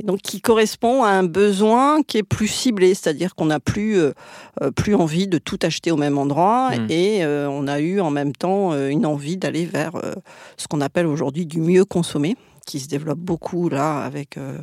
Et 0.00 0.02
donc, 0.02 0.22
qui 0.22 0.40
correspond 0.40 1.04
à 1.04 1.10
un 1.10 1.24
besoin 1.24 2.02
qui 2.02 2.18
est 2.18 2.22
plus 2.24 2.48
ciblé, 2.48 2.94
c'est-à-dire 2.94 3.34
qu'on 3.34 3.46
n'a 3.46 3.60
plus, 3.60 3.98
plus 4.74 4.94
envie 4.94 5.28
de 5.28 5.38
tout 5.38 5.58
acheter 5.62 5.90
au 5.90 5.96
même 5.96 6.18
endroit. 6.18 6.70
Mmh. 6.70 6.90
Et 6.90 7.26
on 7.26 7.66
a 7.68 7.80
eu 7.80 8.00
en 8.00 8.10
même 8.10 8.32
temps 8.32 8.72
une 8.88 9.06
envie 9.06 9.36
d'aller 9.36 9.66
vers 9.66 9.92
ce 10.56 10.66
qu'on 10.68 10.80
appelle 10.80 11.06
aujourd'hui 11.06 11.46
du 11.46 11.60
mieux 11.60 11.84
consommer 11.84 12.36
qui 12.68 12.80
se 12.80 12.88
développe 12.88 13.18
beaucoup 13.18 13.70
là 13.70 14.00
avec, 14.02 14.36
euh, 14.36 14.58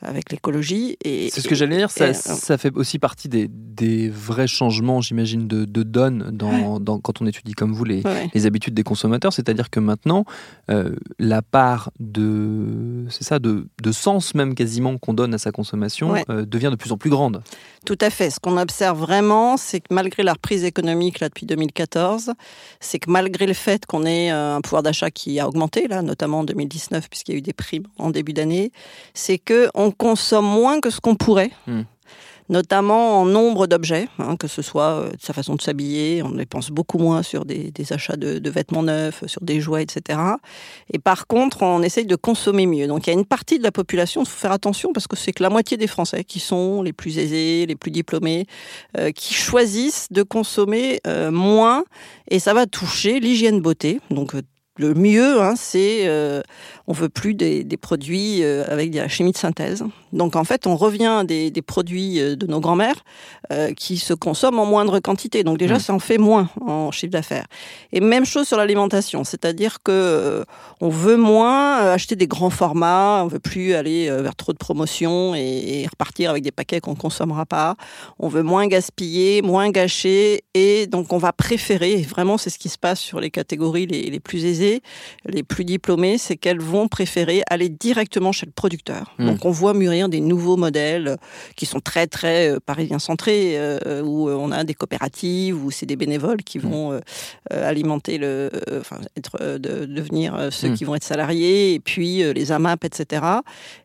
avec 0.00 0.32
l'écologie. 0.32 0.96
Et, 1.04 1.28
c'est 1.30 1.42
ce 1.42 1.48
que 1.48 1.54
j'allais 1.54 1.76
dire, 1.76 1.90
ça, 1.90 2.14
ça, 2.14 2.56
fait 2.56 2.74
aussi 2.74 2.98
partie 2.98 3.28
des, 3.28 3.46
des 3.46 4.08
vrais 4.08 4.46
changements, 4.46 5.02
j'imagine, 5.02 5.46
de, 5.46 5.66
de 5.66 5.82
donne 5.82 6.30
dans, 6.32 6.80
dans, 6.80 6.98
quand 6.98 7.20
on 7.20 7.26
étudie 7.26 7.52
comme 7.52 7.74
vous 7.74 7.84
les, 7.84 8.02
les 8.32 8.46
habitudes 8.46 8.72
des 8.72 8.84
consommateurs. 8.84 9.34
C'est-à-dire 9.34 9.68
que 9.68 9.80
maintenant, 9.80 10.24
euh, 10.70 10.96
la 11.18 11.42
part 11.42 11.90
de, 12.00 13.04
c'est 13.10 13.24
ça, 13.24 13.38
de, 13.38 13.66
de, 13.82 13.92
sens 13.92 14.34
même 14.34 14.54
quasiment 14.54 14.96
qu'on 14.96 15.12
donne 15.12 15.34
à 15.34 15.38
sa 15.38 15.52
consommation 15.52 16.14
euh, 16.30 16.46
devient 16.46 16.70
de 16.70 16.76
plus 16.76 16.90
en 16.90 16.96
plus 16.96 17.10
grande. 17.10 17.42
Tout 17.84 17.98
à 18.00 18.08
fait. 18.08 18.30
Ce 18.30 18.40
qu'on 18.40 18.56
observe 18.56 18.98
vraiment, 18.98 19.58
c'est 19.58 19.80
que 19.80 19.92
malgré 19.92 20.22
la 20.22 20.32
reprise 20.32 20.64
économique 20.64 21.20
là 21.20 21.28
depuis 21.28 21.44
2014, 21.44 22.32
c'est 22.80 22.98
que 22.98 23.10
malgré 23.10 23.46
le 23.46 23.54
fait 23.54 23.84
qu'on 23.84 24.06
ait 24.06 24.30
un 24.30 24.60
pouvoir 24.62 24.82
d'achat 24.82 25.10
qui 25.10 25.38
a 25.38 25.48
augmenté 25.48 25.88
là, 25.88 26.00
notamment 26.00 26.40
en 26.40 26.44
2019 26.44 27.10
puisqu'il 27.10 27.32
y 27.32 27.34
a 27.34 27.38
eu 27.38 27.41
des 27.42 27.52
primes 27.52 27.86
en 27.98 28.10
début 28.10 28.32
d'année, 28.32 28.72
c'est 29.14 29.38
que 29.38 29.68
on 29.74 29.90
consomme 29.90 30.46
moins 30.46 30.80
que 30.80 30.90
ce 30.90 31.00
qu'on 31.00 31.14
pourrait. 31.14 31.50
Hmm. 31.66 31.82
notamment 32.48 33.20
en 33.20 33.24
nombre 33.24 33.66
d'objets, 33.66 34.08
hein, 34.18 34.36
que 34.36 34.46
ce 34.46 34.60
soit 34.60 34.90
euh, 34.90 35.10
sa 35.18 35.32
façon 35.32 35.54
de 35.54 35.62
s'habiller, 35.62 36.22
on 36.22 36.32
dépense 36.32 36.70
beaucoup 36.70 36.98
moins 36.98 37.22
sur 37.22 37.46
des, 37.46 37.72
achats 37.90 38.16
de, 38.16 38.50
vêtements 38.50 38.82
neufs, 38.82 39.26
sur 39.26 39.40
des 39.42 39.60
jouets, 39.60 39.84
etc. 39.84 40.18
Et 40.92 40.98
par 40.98 41.26
contre, 41.26 41.62
on 41.62 41.82
essaye 41.82 42.04
de 42.04 42.16
consommer 42.16 42.66
mieux. 42.66 42.88
Donc 42.88 43.06
il 43.06 43.10
y 43.10 43.16
a 43.16 43.18
une 43.18 43.24
partie 43.24 43.58
de 43.58 43.62
la 43.62 43.72
population, 43.72 44.22
il 44.22 44.28
faut 44.28 44.38
faire 44.38 44.52
attention 44.52 44.92
parce 44.92 45.06
que 45.06 45.16
c'est 45.16 45.32
que 45.32 45.42
la 45.42 45.50
moitié 45.50 45.78
des 45.78 45.86
Français 45.86 46.24
qui 46.24 46.40
sont 46.40 46.82
les 46.82 46.92
plus 46.92 47.18
aisés, 47.18 47.64
les 47.64 47.76
plus 47.76 47.90
diplômés, 47.90 48.46
euh, 48.98 49.12
qui 49.12 49.32
choisissent 49.32 50.08
de 50.10 50.22
consommer 50.22 51.00
euh, 51.06 51.30
moins 51.30 51.84
et 52.28 52.38
ça 52.38 52.52
va 52.52 52.66
toucher 52.66 53.18
l'hygiène 53.18 53.60
beauté, 53.60 54.00
donc 54.10 54.34
le 54.78 54.94
mieux, 54.94 55.40
hein, 55.40 55.54
c'est 55.56 56.06
euh, 56.06 56.40
on 56.86 56.92
veut 56.92 57.08
plus 57.08 57.34
des, 57.34 57.64
produits 57.80 58.42
euh, 58.42 58.64
avec 58.68 58.90
de 58.90 58.98
la 58.98 59.08
chimie 59.08 59.32
de 59.32 59.36
synthèse. 59.36 59.84
Donc 60.12 60.36
en 60.36 60.44
fait, 60.44 60.66
on 60.66 60.76
revient 60.76 61.06
à 61.06 61.24
des, 61.24 61.50
produits 61.62 62.20
euh, 62.20 62.36
de 62.36 62.46
nos 62.46 62.60
grands-mères 62.60 63.04
euh, 63.52 63.72
qui 63.72 63.96
se 63.96 64.14
consomment 64.14 64.58
en 64.58 64.66
moindre 64.66 65.00
quantité. 65.00 65.44
Donc 65.44 65.58
déjà, 65.58 65.76
mmh. 65.76 65.80
ça 65.80 65.94
en 65.94 65.98
fait 65.98 66.18
moins 66.18 66.48
en 66.60 66.90
chiffre 66.90 67.12
d'affaires. 67.12 67.46
Et 67.92 68.00
même 68.00 68.24
chose 68.24 68.46
sur 68.46 68.56
l'alimentation, 68.56 69.24
c'est-à-dire 69.24 69.78
que 69.82 70.44
on 70.80 70.88
veut 70.88 71.16
moins 71.16 71.78
acheter 71.78 72.16
des 72.16 72.26
grands 72.26 72.50
formats, 72.50 73.22
on 73.24 73.28
veut 73.28 73.38
plus 73.38 73.74
aller 73.74 74.10
vers 74.10 74.34
trop 74.34 74.52
de 74.52 74.58
promotions 74.58 75.34
et, 75.34 75.86
repartir 75.90 76.30
avec 76.30 76.42
des 76.42 76.50
paquets 76.50 76.80
qu'on 76.80 76.94
consommera 76.94 77.46
pas. 77.46 77.76
On 78.18 78.28
veut 78.28 78.42
moins 78.42 78.66
gaspiller, 78.66 79.42
moins 79.42 79.70
gâcher, 79.70 80.42
et 80.54 80.86
donc 80.86 81.12
on 81.12 81.18
va 81.18 81.32
préférer. 81.32 82.02
vraiment, 82.02 82.38
c'est 82.38 82.50
ce 82.50 82.58
qui 82.58 82.68
se 82.68 82.78
passe 82.78 83.00
sur 83.00 83.20
les 83.20 83.30
catégories 83.30 83.86
les, 83.86 84.10
les 84.10 84.20
plus 84.20 84.44
aisées, 84.44 84.82
les 85.26 85.42
plus 85.42 85.64
diplômées, 85.64 86.18
c'est 86.18 86.36
qu'elles 86.36 86.60
vont 86.60 86.71
vont 86.72 86.88
préférer 86.88 87.42
aller 87.48 87.68
directement 87.68 88.32
chez 88.32 88.46
le 88.46 88.52
producteur. 88.52 89.14
Hmm. 89.18 89.26
Donc 89.26 89.44
on 89.44 89.50
voit 89.50 89.74
mûrir 89.74 90.08
des 90.08 90.20
nouveaux 90.20 90.56
modèles 90.56 91.18
qui 91.56 91.66
sont 91.66 91.80
très 91.80 92.06
très 92.06 92.50
euh, 92.50 92.58
parisiens 92.64 92.98
centrés, 92.98 93.52
euh, 93.56 94.02
où 94.02 94.28
euh, 94.28 94.34
on 94.34 94.50
a 94.50 94.64
des 94.64 94.74
coopératives, 94.74 95.62
où 95.62 95.70
c'est 95.70 95.86
des 95.86 95.96
bénévoles 95.96 96.42
qui 96.42 96.58
hmm. 96.58 96.70
vont 96.70 97.00
alimenter 97.50 98.18
le, 98.18 98.50
enfin 98.80 98.98
être 99.16 99.58
de, 99.58 99.84
devenir 99.84 100.48
ceux 100.50 100.70
hmm. 100.70 100.74
qui 100.74 100.84
vont 100.84 100.94
être 100.94 101.04
salariés, 101.04 101.74
et 101.74 101.80
puis 101.80 102.22
les 102.32 102.52
AMAP, 102.52 102.84
etc. 102.84 103.24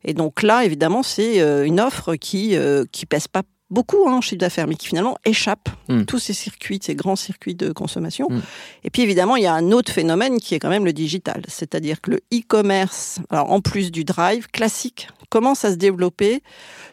Et 0.03 0.13
donc 0.13 0.43
là, 0.43 0.63
évidemment, 0.63 1.03
c'est 1.03 1.39
une 1.65 1.79
offre 1.79 2.15
qui 2.15 2.55
qui 2.91 3.05
pèse 3.05 3.27
pas 3.27 3.43
beaucoup 3.69 4.07
hein, 4.07 4.13
en 4.13 4.21
chiffre 4.21 4.39
d'affaires, 4.39 4.67
mais 4.67 4.75
qui 4.75 4.87
finalement 4.87 5.17
échappent 5.25 5.69
hmm. 5.89 6.05
tous 6.05 6.19
ces 6.19 6.33
circuits, 6.33 6.79
ces 6.81 6.95
grands 6.95 7.15
circuits 7.15 7.55
de 7.55 7.71
consommation. 7.71 8.27
Hmm. 8.29 8.41
Et 8.83 8.89
puis 8.89 9.01
évidemment, 9.01 9.35
il 9.35 9.43
y 9.43 9.47
a 9.47 9.53
un 9.53 9.71
autre 9.71 9.91
phénomène 9.91 10.39
qui 10.39 10.55
est 10.55 10.59
quand 10.59 10.69
même 10.69 10.85
le 10.85 10.93
digital, 10.93 11.43
c'est-à-dire 11.47 12.01
que 12.01 12.11
le 12.11 12.17
e-commerce, 12.33 13.19
alors 13.29 13.51
en 13.51 13.61
plus 13.61 13.91
du 13.91 14.03
drive 14.03 14.47
classique, 14.47 15.07
commence 15.29 15.65
à 15.65 15.71
se 15.71 15.75
développer 15.75 16.41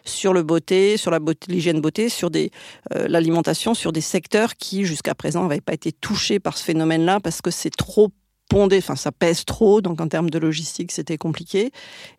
sur 0.05 0.33
le 0.33 0.43
beauté, 0.43 0.97
sur 0.97 1.11
la 1.11 1.21
beauté, 1.21 1.53
l'hygiène 1.53 1.81
beauté, 1.81 2.09
sur 2.09 2.31
des 2.31 2.51
euh, 2.95 3.07
l'alimentation, 3.09 3.75
sur 3.75 3.93
des 3.93 4.01
secteurs 4.01 4.57
qui 4.57 4.85
jusqu'à 4.85 5.15
présent 5.15 5.43
n'avaient 5.43 5.61
pas 5.61 5.75
été 5.75 5.93
touchés 5.93 6.41
par 6.41 6.59
ce 6.59 6.65
phénomène-là 6.65 7.21
parce 7.21 7.41
que 7.41 7.51
c'est 7.51 7.71
trop 7.71 8.11
pondé, 8.49 8.79
enfin 8.79 8.97
ça 8.97 9.13
pèse 9.13 9.45
trop, 9.45 9.81
donc 9.81 10.01
en 10.01 10.09
termes 10.09 10.31
de 10.31 10.39
logistique 10.39 10.93
c'était 10.93 11.17
compliqué. 11.17 11.71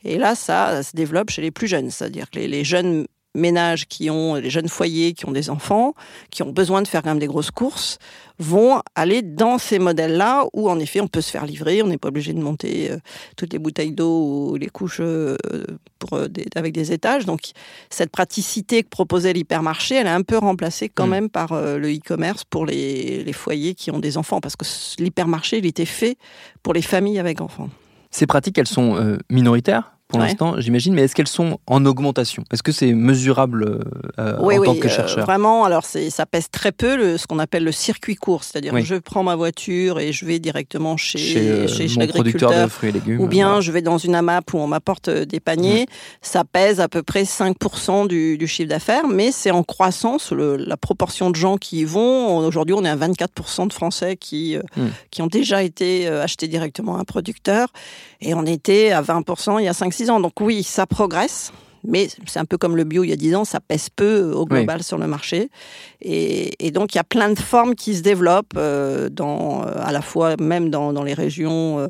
Et 0.03 0.17
là 0.17 0.35
ça, 0.35 0.83
se 0.83 0.95
développe 0.95 1.29
chez 1.29 1.41
les 1.41 1.51
plus 1.51 1.67
jeunes, 1.67 1.91
c'est-à-dire 1.91 2.29
que 2.29 2.39
les, 2.39 2.47
les 2.47 2.63
jeunes 2.63 3.05
ménages 3.35 3.85
qui 3.85 4.09
ont, 4.09 4.35
les 4.35 4.49
jeunes 4.49 4.69
foyers 4.69 5.13
qui 5.13 5.27
ont 5.27 5.31
des 5.31 5.49
enfants, 5.49 5.93
qui 6.31 6.41
ont 6.43 6.51
besoin 6.51 6.81
de 6.81 6.87
faire 6.87 7.03
quand 7.03 7.09
même 7.09 7.19
des 7.19 7.27
grosses 7.27 7.51
courses, 7.51 7.99
vont 8.39 8.81
aller 8.95 9.21
dans 9.21 9.57
ces 9.57 9.79
modèles-là 9.79 10.45
où 10.53 10.69
en 10.69 10.79
effet 10.79 10.99
on 10.99 11.07
peut 11.07 11.21
se 11.21 11.31
faire 11.31 11.45
livrer, 11.45 11.81
on 11.81 11.87
n'est 11.87 11.97
pas 11.97 12.09
obligé 12.09 12.33
de 12.33 12.39
monter 12.39 12.91
euh, 12.91 12.97
toutes 13.37 13.53
les 13.53 13.59
bouteilles 13.59 13.93
d'eau 13.93 14.51
ou 14.51 14.55
les 14.55 14.67
couches 14.67 14.99
euh, 14.99 15.37
pour, 15.99 16.17
euh, 16.17 16.27
avec 16.55 16.73
des 16.73 16.91
étages. 16.91 17.25
Donc 17.25 17.41
cette 17.89 18.11
praticité 18.11 18.83
que 18.83 18.89
proposait 18.89 19.33
l'hypermarché, 19.33 19.95
elle 19.95 20.07
est 20.07 20.09
un 20.09 20.21
peu 20.21 20.37
remplacée 20.37 20.89
quand 20.89 21.07
mm. 21.07 21.11
même 21.11 21.29
par 21.29 21.53
le 21.53 21.93
e-commerce 21.93 22.43
pour 22.43 22.65
les, 22.65 23.23
les 23.23 23.33
foyers 23.33 23.73
qui 23.73 23.91
ont 23.91 23.99
des 23.99 24.17
enfants, 24.17 24.41
parce 24.41 24.55
que 24.55 24.65
l'hypermarché, 25.01 25.57
il 25.59 25.65
était 25.65 25.85
fait 25.85 26.17
pour 26.63 26.73
les 26.73 26.81
familles 26.81 27.19
avec 27.19 27.41
enfants. 27.41 27.69
Ces 28.11 28.27
pratiques, 28.27 28.57
elles 28.57 28.67
sont 28.67 29.17
minoritaires? 29.29 29.94
Pour 30.07 30.19
l'instant, 30.19 30.59
j'imagine, 30.59 30.93
mais 30.93 31.03
est-ce 31.03 31.15
qu'elles 31.15 31.27
sont 31.27 31.57
en 31.65 31.83
augmentation? 31.83 32.43
Est-ce 32.53 32.61
que 32.61 32.71
c'est 32.71 32.93
mesurable 32.93 33.81
euh, 34.19 34.37
en 34.37 34.63
tant 34.63 34.75
que 34.75 34.85
euh, 34.85 34.89
chercheur? 34.89 35.25
Vraiment, 35.25 35.65
alors 35.65 35.83
ça 35.83 36.25
pèse 36.27 36.49
très 36.51 36.71
peu 36.71 36.95
le, 36.95 37.17
ce 37.17 37.25
qu'on 37.25 37.39
appelle 37.39 37.63
le 37.63 37.71
circuit 37.71 38.15
court, 38.15 38.43
c'est-à-dire 38.43 38.77
je 38.81 38.95
prends 38.95 39.23
ma 39.23 39.35
voiture 39.35 39.99
et 39.99 40.13
je 40.13 40.25
vais 40.25 40.37
directement 40.37 40.95
chez, 40.95 41.17
chez, 41.17 41.67
chez, 41.87 41.99
l'agriculteur, 41.99 42.69
fruits 42.69 42.89
et 42.89 42.91
légumes, 42.91 43.19
ou 43.19 43.27
bien 43.27 43.61
je 43.61 43.71
vais 43.71 43.81
dans 43.81 43.97
une 43.97 44.13
AMAP 44.13 44.53
où 44.53 44.59
on 44.59 44.67
m'apporte 44.67 45.07
euh, 45.07 45.25
des 45.25 45.39
paniers. 45.39 45.87
Ça 46.21 46.43
pèse 46.43 46.79
à 46.79 46.87
peu 46.87 47.01
près 47.01 47.23
5% 47.23 48.07
du, 48.07 48.37
du, 48.37 48.47
chiffre 48.47 48.69
d'affaires, 48.69 49.07
mais 49.07 49.31
c'est 49.31 49.51
en 49.51 49.63
croissance. 49.63 50.31
Le, 50.31 50.55
la 50.55 50.77
proportion 50.77 51.31
de 51.31 51.35
gens 51.35 51.57
qui 51.57 51.79
y 51.79 51.83
vont, 51.83 52.37
aujourd'hui, 52.37 52.75
on 52.77 52.85
est 52.85 52.89
à 52.89 52.95
24% 52.95 53.67
de 53.67 53.73
Français 53.73 54.17
qui, 54.17 54.55
qui 55.09 55.23
ont 55.23 55.27
déjà 55.27 55.63
été 55.63 56.07
achetés 56.07 56.47
directement 56.47 56.97
à 56.97 56.99
un 56.99 57.05
producteur, 57.05 57.69
et 58.21 58.35
on 58.35 58.45
était 58.45 58.91
à 58.91 59.01
20% 59.01 59.59
il 59.59 59.65
y 59.65 59.67
a 59.67 59.73
5 59.73 59.94
Donc 60.03 60.41
oui, 60.41 60.63
ça 60.63 60.85
progresse. 60.85 61.51
Mais 61.87 62.07
c'est 62.25 62.39
un 62.39 62.45
peu 62.45 62.57
comme 62.57 62.75
le 62.75 62.83
bio 62.83 63.03
il 63.03 63.09
y 63.09 63.13
a 63.13 63.17
10 63.17 63.35
ans, 63.35 63.45
ça 63.45 63.59
pèse 63.59 63.89
peu 63.89 64.31
au 64.31 64.45
global 64.45 64.83
sur 64.83 64.97
le 64.97 65.07
marché. 65.07 65.49
Et, 66.01 66.71
donc 66.71 66.93
il 66.93 66.97
y 66.97 66.99
a 66.99 67.03
plein 67.03 67.29
de 67.29 67.39
formes 67.39 67.73
qui 67.73 67.95
se 67.95 68.01
développent, 68.01 68.53
euh, 68.57 69.09
dans, 69.09 69.63
euh, 69.63 69.71
à 69.79 69.91
la 69.91 70.01
fois 70.01 70.35
même 70.39 70.69
dans, 70.69 70.93
dans 70.93 71.03
les 71.03 71.13
régions 71.13 71.87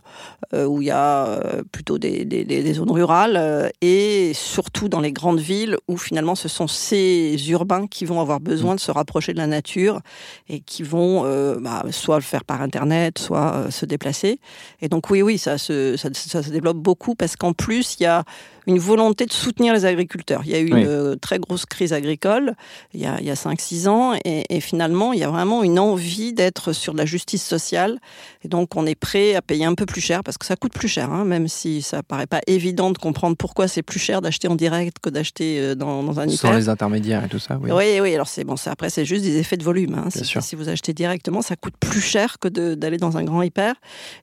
euh, 0.53 0.65
où 0.65 0.81
il 0.81 0.87
y 0.87 0.91
a 0.91 1.39
plutôt 1.71 1.97
des, 1.97 2.23
des, 2.23 2.45
des, 2.45 2.73
zones 2.73 2.91
rurales 2.91 3.71
et 3.81 4.31
surtout 4.33 4.89
dans 4.89 4.99
les 4.99 5.11
grandes 5.11 5.39
villes 5.39 5.77
où 5.87 5.97
finalement 5.97 6.35
ce 6.35 6.47
sont 6.47 6.67
ces 6.67 7.35
urbains 7.49 7.87
qui 7.87 8.05
vont 8.05 8.21
avoir 8.21 8.39
besoin 8.39 8.75
de 8.75 8.79
se 8.79 8.91
rapprocher 8.91 9.33
de 9.33 9.37
la 9.37 9.47
nature 9.47 10.01
et 10.47 10.59
qui 10.59 10.83
vont 10.83 11.23
bah, 11.59 11.83
soit 11.91 12.17
le 12.17 12.23
faire 12.23 12.43
par 12.43 12.61
Internet, 12.61 13.17
soit 13.17 13.71
se 13.71 13.85
déplacer. 13.85 14.39
Et 14.81 14.87
donc 14.87 15.09
oui, 15.09 15.21
oui, 15.21 15.37
ça 15.37 15.57
se, 15.57 15.97
ça, 15.97 16.09
ça 16.13 16.43
se 16.43 16.49
développe 16.49 16.77
beaucoup 16.77 17.15
parce 17.15 17.35
qu'en 17.35 17.53
plus 17.53 17.97
il 17.99 18.03
y 18.03 18.07
a 18.07 18.23
une 18.67 18.79
volonté 18.79 19.25
de 19.25 19.33
soutenir 19.33 19.73
les 19.73 19.85
agriculteurs. 19.85 20.41
Il 20.45 20.51
y 20.51 20.55
a 20.55 20.59
eu 20.59 20.69
une 20.69 21.17
très 21.19 21.39
grosse 21.39 21.65
crise 21.65 21.93
agricole 21.93 22.55
il 22.93 23.01
y 23.01 23.05
a, 23.05 23.17
il 23.19 23.25
y 23.25 23.29
a 23.29 23.35
5-6 23.35 23.87
ans 23.87 24.13
et, 24.23 24.59
finalement, 24.59 25.13
il 25.13 25.19
y 25.19 25.23
a 25.23 25.29
vraiment 25.29 25.63
une 25.63 25.79
envie 25.79 26.33
d'être 26.33 26.73
sur 26.73 26.93
de 26.93 26.97
la 26.97 27.05
justice 27.05 27.43
sociale. 27.43 27.99
Et 28.43 28.47
donc, 28.47 28.75
on 28.75 28.85
est 28.85 28.95
prêt 28.95 29.35
à 29.35 29.41
payer 29.41 29.65
un 29.65 29.75
peu 29.75 29.85
plus 29.85 30.01
cher 30.01 30.23
parce 30.23 30.37
que 30.37 30.45
ça 30.45 30.55
coûte 30.55 30.73
plus 30.73 30.87
cher, 30.87 31.11
hein, 31.11 31.25
même 31.25 31.47
si 31.47 31.81
ça 31.81 32.03
paraît 32.03 32.27
pas 32.27 32.41
évident 32.47 32.91
de 32.91 32.97
comprendre 32.97 33.35
pourquoi 33.35 33.67
c'est 33.67 33.83
plus 33.83 33.99
cher 33.99 34.21
d'acheter 34.21 34.47
en 34.47 34.55
direct 34.55 34.97
que 35.01 35.09
d'acheter 35.09 35.75
dans, 35.75 36.03
dans, 36.03 36.19
un 36.19 36.27
hyper. 36.27 36.51
Sans 36.51 36.53
les 36.53 36.69
intermédiaires 36.69 37.23
et 37.23 37.29
tout 37.29 37.39
ça, 37.39 37.59
oui. 37.61 37.71
Oui, 37.71 37.99
oui. 38.01 38.15
Alors, 38.15 38.27
c'est 38.27 38.43
bon, 38.43 38.55
après, 38.65 38.89
c'est 38.89 39.05
juste 39.05 39.23
des 39.23 39.37
effets 39.37 39.57
de 39.57 39.63
volume. 39.63 39.95
Hein. 39.95 40.09
Si, 40.09 40.25
si, 40.25 40.55
vous 40.55 40.69
achetez 40.69 40.93
directement, 40.93 41.41
ça 41.41 41.55
coûte 41.55 41.75
plus 41.79 42.01
cher 42.01 42.37
que 42.39 42.47
d'aller 42.47 42.97
dans 42.97 43.17
un 43.17 43.23
grand 43.23 43.41
hyper. 43.41 43.75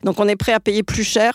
Donc, 0.02 0.18
on 0.20 0.28
est 0.28 0.36
prêt 0.36 0.52
à 0.52 0.60
payer 0.60 0.82
plus 0.82 1.04
cher 1.04 1.34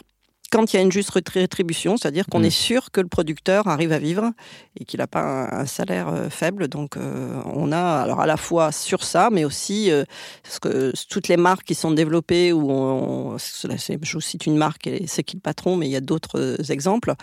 quand 0.51 0.73
il 0.73 0.77
y 0.77 0.79
a 0.79 0.81
une 0.81 0.91
juste 0.91 1.11
rétribution, 1.29 1.97
c'est-à-dire 1.97 2.25
qu'on 2.27 2.39
mm. 2.39 2.45
est 2.45 2.49
sûr 2.49 2.91
que 2.91 3.01
le 3.01 3.07
producteur 3.07 3.67
arrive 3.67 3.91
à 3.91 3.99
vivre 3.99 4.31
et 4.79 4.85
qu'il 4.85 4.99
n'a 4.99 5.07
pas 5.07 5.49
un, 5.51 5.65
salaire 5.65 6.07
euh, 6.09 6.29
faible. 6.29 6.67
Donc, 6.67 6.97
euh, 6.97 7.41
on 7.45 7.71
a 7.71 8.01
alors 8.01 8.21
à 8.21 8.25
la 8.25 8.37
fois 8.37 8.71
sur 8.71 9.03
ça, 9.03 9.29
mais 9.31 9.43
aussi 9.45 9.91
euh, 9.91 10.03
parce 10.43 10.59
que 10.59 10.93
toutes 11.09 11.27
les 11.27 11.37
marques 11.37 11.65
qui 11.65 11.75
sont 11.75 11.91
développées, 11.91 12.53
où 12.53 12.71
on, 12.71 13.37
je 13.37 14.13
vous 14.13 14.21
cite 14.21 14.45
une 14.45 14.57
marque 14.57 14.87
et 14.87 15.05
c'est 15.07 15.23
qui 15.23 15.35
le 15.35 15.41
patron, 15.41 15.75
mais 15.75 15.87
il 15.87 15.91
y 15.91 15.97
a 15.97 16.01
d'autres 16.01 16.71
exemples. 16.71 17.13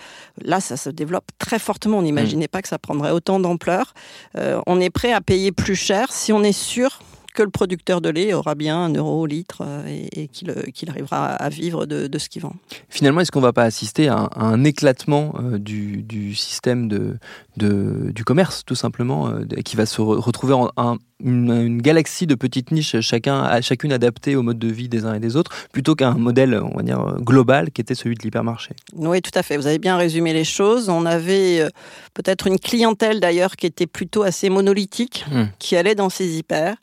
Là, 0.42 0.60
ça 0.60 0.76
se 0.76 0.90
développe 0.90 1.30
très 1.38 1.58
fortement. 1.58 1.98
On 1.98 2.02
n'imaginait 2.02 2.46
mm. 2.46 2.48
pas 2.48 2.62
que 2.62 2.68
ça 2.68 2.78
prendrait 2.78 3.10
autant 3.10 3.40
d'ampleur. 3.40 3.94
on 4.34 4.80
est 4.80 4.90
prêt 4.90 5.12
à 5.12 5.20
payer 5.20 5.52
plus 5.52 5.76
cher 5.76 6.12
si 6.12 6.32
on 6.32 6.42
est 6.42 6.52
sûr 6.52 7.00
que 7.34 7.42
le 7.42 7.50
producteur 7.50 8.00
de 8.00 8.08
lait 8.08 8.32
aura 8.32 8.54
bien 8.54 8.78
un 8.78 8.94
euro 8.94 9.20
au 9.20 9.26
litre 9.26 9.58
euh, 9.62 9.86
et, 9.86 10.30
euh, 10.48 10.62
qu'il 10.72 10.88
arrivera 10.88 11.26
à 11.26 11.48
vivre 11.50 11.84
de, 11.84 12.18
ce 12.18 12.28
qu'il 12.28 12.40
vend. 12.40 12.54
Finalement, 12.88 13.20
est-ce 13.20 13.32
qu'on 13.32 13.40
ne 13.40 13.46
va 13.46 13.52
pas 13.52 13.64
assister 13.64 14.08
à 14.08 14.30
un, 14.36 14.64
éclatement 14.64 15.34
euh, 15.40 15.58
du, 15.58 16.34
système 16.34 16.88
de, 16.88 17.18
du 17.56 18.24
commerce, 18.24 18.64
tout 18.64 18.76
simplement, 18.76 19.30
qui 19.64 19.76
va 19.76 19.84
se 19.84 20.00
retrouver 20.00 20.54
en 20.54 20.96
une, 21.20 21.80
galaxie 21.80 22.26
de 22.26 22.34
petites 22.34 22.70
niches, 22.70 23.00
chacun, 23.00 23.60
chacune 23.60 23.92
adaptée 23.92 24.36
au 24.36 24.42
mode 24.42 24.58
de 24.58 24.68
vie 24.68 24.88
des 24.88 25.04
uns 25.04 25.14
et 25.14 25.20
des 25.20 25.36
autres, 25.36 25.52
plutôt 25.72 25.94
qu'un 25.94 26.14
modèle, 26.14 26.60
on 26.62 26.76
va 26.76 26.82
dire, 26.82 27.16
global 27.20 27.70
qui 27.70 27.80
était 27.80 27.94
celui 27.94 28.14
de 28.14 28.22
l'hypermarché. 28.22 28.74
Oui, 28.94 29.22
tout 29.22 29.30
à 29.34 29.42
fait. 29.42 29.56
Vous 29.56 29.66
avez 29.66 29.78
bien 29.78 29.96
résumé 29.96 30.32
les 30.32 30.44
choses. 30.44 30.88
On 30.88 31.06
avait 31.06 31.66
peut-être 32.14 32.46
une 32.46 32.58
clientèle 32.58 33.20
d'ailleurs 33.20 33.56
qui 33.56 33.66
était 33.66 33.86
plutôt 33.86 34.22
assez 34.22 34.50
monolithique, 34.50 35.24
hmm. 35.30 35.44
qui 35.58 35.76
allait 35.76 35.94
dans 35.94 36.08
ces 36.08 36.38
hyper. 36.38 36.76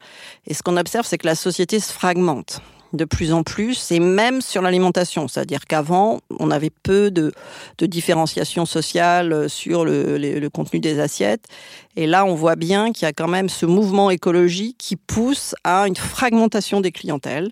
Et 0.47 0.53
ce 0.53 0.63
qu'on 0.63 0.77
observe, 0.77 1.05
c'est 1.05 1.17
que 1.17 1.27
la 1.27 1.35
société 1.35 1.79
se 1.79 1.91
fragmente 1.91 2.61
de 2.93 3.05
plus 3.05 3.33
en 3.33 3.43
plus, 3.43 3.91
et 3.91 3.99
même 3.99 4.41
sur 4.41 4.61
l'alimentation. 4.61 5.27
C'est-à-dire 5.27 5.65
qu'avant, 5.65 6.19
on 6.39 6.51
avait 6.51 6.71
peu 6.83 7.11
de, 7.11 7.31
différenciation 7.79 8.65
sociale 8.65 9.49
sur 9.49 9.85
le, 9.85 10.17
le, 10.17 10.49
contenu 10.49 10.79
des 10.79 10.99
assiettes. 10.99 11.45
Et 11.95 12.07
là, 12.07 12.25
on 12.25 12.35
voit 12.35 12.55
bien 12.55 12.91
qu'il 12.91 13.05
y 13.05 13.09
a 13.09 13.13
quand 13.13 13.27
même 13.27 13.49
ce 13.49 13.65
mouvement 13.65 14.09
écologique 14.09 14.77
qui 14.77 14.95
pousse 14.95 15.55
à 15.63 15.87
une 15.87 15.95
fragmentation 15.95 16.81
des 16.81 16.91
clientèles 16.91 17.51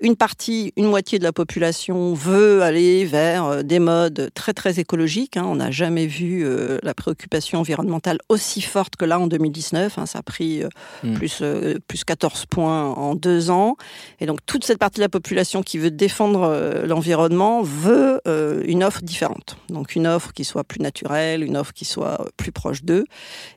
une 0.00 0.16
partie, 0.16 0.72
une 0.76 0.86
moitié 0.86 1.18
de 1.18 1.24
la 1.24 1.32
population 1.32 2.14
veut 2.14 2.62
aller 2.62 3.04
vers 3.04 3.44
euh, 3.46 3.62
des 3.62 3.78
modes 3.78 4.30
très 4.34 4.52
très 4.52 4.78
écologiques. 4.78 5.36
Hein. 5.36 5.44
On 5.46 5.56
n'a 5.56 5.70
jamais 5.70 6.06
vu 6.06 6.44
euh, 6.44 6.78
la 6.82 6.94
préoccupation 6.94 7.58
environnementale 7.58 8.18
aussi 8.28 8.60
forte 8.60 8.96
que 8.96 9.04
là 9.04 9.18
en 9.18 9.26
2019. 9.26 9.98
Hein. 9.98 10.06
Ça 10.06 10.20
a 10.20 10.22
pris 10.22 10.62
euh, 10.62 10.68
hmm. 11.02 11.14
plus, 11.14 11.42
plus 11.88 12.04
14 12.04 12.46
points 12.46 12.92
en 12.92 13.14
deux 13.14 13.50
ans. 13.50 13.76
Et 14.20 14.26
donc 14.26 14.38
toute 14.46 14.64
cette 14.64 14.78
partie 14.78 14.98
de 14.98 15.04
la 15.04 15.08
population 15.08 15.62
qui 15.62 15.78
veut 15.78 15.90
défendre 15.90 16.82
l'environnement 16.84 17.62
veut 17.62 18.20
une 18.66 18.84
offre 18.84 19.02
différente. 19.02 19.56
Donc 19.68 19.94
une 19.94 20.06
offre 20.06 20.32
qui 20.32 20.44
soit 20.44 20.64
plus 20.64 20.80
naturelle, 20.80 21.42
une 21.42 21.56
offre 21.56 21.72
qui 21.72 21.84
soit 21.84 22.28
plus 22.36 22.52
proche 22.52 22.82
d'eux. 22.84 23.04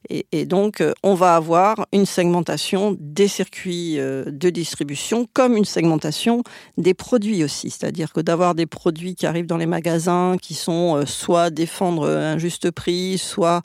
Et, 0.09 0.25
et, 0.31 0.45
donc 0.45 0.83
on 1.03 1.13
va 1.13 1.35
avoir 1.35 1.87
une 1.91 2.05
segmentation 2.05 2.95
des 2.99 3.27
circuits 3.27 3.95
de 3.97 4.49
distribution 4.49 5.27
comme 5.33 5.57
une 5.57 5.65
segmentation 5.65 6.30
des 6.77 6.93
produits 6.93 7.43
aussi. 7.43 7.69
C'est-à-dire 7.69 8.13
que 8.13 8.21
d'avoir 8.21 8.55
des 8.55 8.65
produits 8.65 9.15
qui 9.15 9.25
arrivent 9.25 9.45
dans 9.47 9.57
les 9.57 9.65
magasins 9.65 10.35
qui 10.41 10.53
sont 10.53 10.95
euh, 10.95 11.05
soit 11.05 11.49
défendre 11.49 12.07
un 12.07 12.37
juste 12.37 12.71
prix, 12.71 13.17
soit 13.17 13.61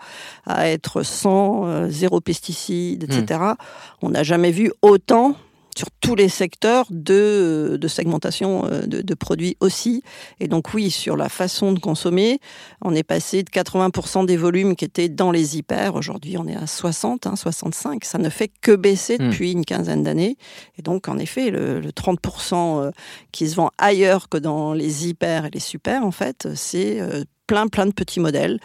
à 0.47 0.69
être 0.69 1.03
sans, 1.03 1.67
euh, 1.67 1.89
zéro 1.89 2.21
pesticide, 2.21 3.05
etc. 3.05 3.41
Hmm. 3.41 3.55
On 4.03 4.11
n'a 4.11 4.23
jamais 4.23 4.51
vu 4.51 4.73
autant 4.83 5.37
sur 5.77 5.91
tous 6.01 6.15
les 6.15 6.29
secteurs 6.29 6.87
de, 6.91 7.77
de 7.81 7.89
segmentation 7.89 8.65
euh, 8.65 8.87
de, 8.87 9.15
produits 9.15 9.57
aussi. 9.61 10.03
Et 10.41 10.49
donc 10.49 10.73
oui, 10.75 10.91
sur 10.91 11.17
la 11.17 11.29
façon 11.29 11.73
de 11.73 11.79
consommer, 11.79 12.41
on 12.83 12.95
est 12.95 13.03
passé 13.03 13.43
de 13.43 13.51
80% 13.51 14.27
des 14.27 14.37
volumes 14.37 14.75
qui 14.75 14.85
étaient 14.85 15.09
dans 15.09 15.31
les 15.31 15.59
hyper. 15.59 15.95
Aujourd'hui, 15.95 16.37
on 16.39 16.47
est 16.47 16.57
à 16.57 16.67
60, 16.67 17.29
65. 17.37 17.95
Hein, 17.95 17.99
Ça 18.03 18.19
ne 18.19 18.29
fait 18.29 18.51
que 18.61 18.75
baisser 18.75 19.17
hmm. 19.19 19.29
depuis 19.29 19.53
une 19.53 19.65
quinzaine 19.65 20.03
d'années. 20.03 20.37
Et 20.79 20.83
donc, 20.83 21.09
en 21.09 21.19
effet, 21.19 21.51
le, 21.51 21.81
le 21.81 21.91
30% 21.91 22.55
euh, 22.55 22.91
qui 23.33 23.49
se 23.49 23.57
vend 23.57 23.71
ailleurs 23.79 24.29
que 24.29 24.39
dans 24.39 24.73
les 24.73 25.09
hyper 25.09 25.47
et 25.47 25.51
les 25.51 25.61
super, 25.61 26.05
en 26.05 26.11
fait, 26.11 26.49
c'est 26.55 27.01
euh, 27.01 27.25
plein 27.47 27.69
plein 27.69 27.87
de 27.87 27.93
petits 27.93 28.21
modèles. 28.21 28.59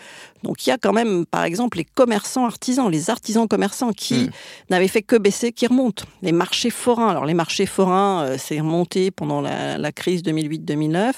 Donc 0.44 0.66
il 0.66 0.70
y 0.70 0.74
a 0.74 0.78
quand 0.78 0.94
même, 0.94 1.26
par 1.26 1.44
exemple, 1.44 1.78
les 1.78 1.86
commerçants 1.86 2.46
artisans, 2.46 2.90
les 2.90 3.10
artisans 3.10 3.48
commerçants 3.48 3.94
qui 3.94 4.26
hmm. 4.26 4.30
n'avaient 4.70 4.88
fait 4.88 5.02
que 5.02 5.16
baisser, 5.16 5.52
qui 5.52 5.68
remontent. 5.68 6.06
Les 6.22 6.32
marchés 6.32 6.70
forains. 6.70 7.10
Alors 7.10 7.26
les 7.26 7.34
marchés 7.34 7.66
forains, 7.66 8.24
euh, 8.24 8.36
c'est 8.40 8.60
remonté 8.60 9.12
pendant 9.12 9.42
la, 9.42 9.78
la 9.78 9.92
crise 9.92 10.24
2008-2009. 10.24 11.14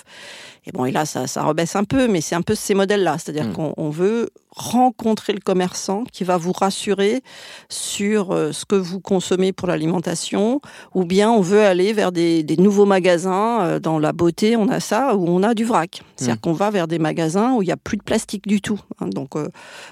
Et 0.65 0.71
bon, 0.71 0.85
et 0.85 0.91
là, 0.91 1.05
ça, 1.05 1.27
ça 1.27 1.43
rebaisse 1.43 1.75
un 1.75 1.83
peu, 1.83 2.07
mais 2.07 2.21
c'est 2.21 2.35
un 2.35 2.41
peu 2.41 2.55
ces 2.55 2.73
modèles-là. 2.73 3.17
C'est-à-dire 3.17 3.47
hmm. 3.47 3.73
qu'on 3.75 3.89
veut 3.89 4.29
rencontrer 4.55 5.33
le 5.33 5.39
commerçant 5.39 6.03
qui 6.11 6.23
va 6.23 6.37
vous 6.37 6.51
rassurer 6.51 7.21
sur 7.69 8.31
euh, 8.31 8.51
ce 8.51 8.65
que 8.65 8.75
vous 8.75 8.99
consommez 8.99 9.51
pour 9.51 9.67
l'alimentation, 9.67 10.61
ou 10.93 11.05
bien 11.05 11.31
on 11.31 11.41
veut 11.41 11.63
aller 11.63 11.91
vers 11.91 12.11
des, 12.11 12.43
des, 12.43 12.57
nouveaux 12.57 12.85
magasins. 12.85 13.61
Euh, 13.63 13.79
dans 13.79 13.99
la 13.99 14.13
beauté, 14.13 14.55
on 14.55 14.69
a 14.69 14.79
ça, 14.79 15.15
où 15.15 15.27
on 15.27 15.43
a 15.43 15.53
du 15.53 15.65
vrac. 15.65 16.01
C'est-à-dire 16.15 16.35
hmm. 16.35 16.39
qu'on 16.39 16.53
va 16.53 16.69
vers 16.69 16.87
des 16.87 16.99
magasins 16.99 17.53
où 17.53 17.61
il 17.61 17.65
n'y 17.65 17.71
a 17.71 17.77
plus 17.77 17.97
de 17.97 18.03
plastique 18.03 18.47
du 18.47 18.61
tout. 18.61 18.79
Donc, 19.13 19.35
euh, 19.35 19.49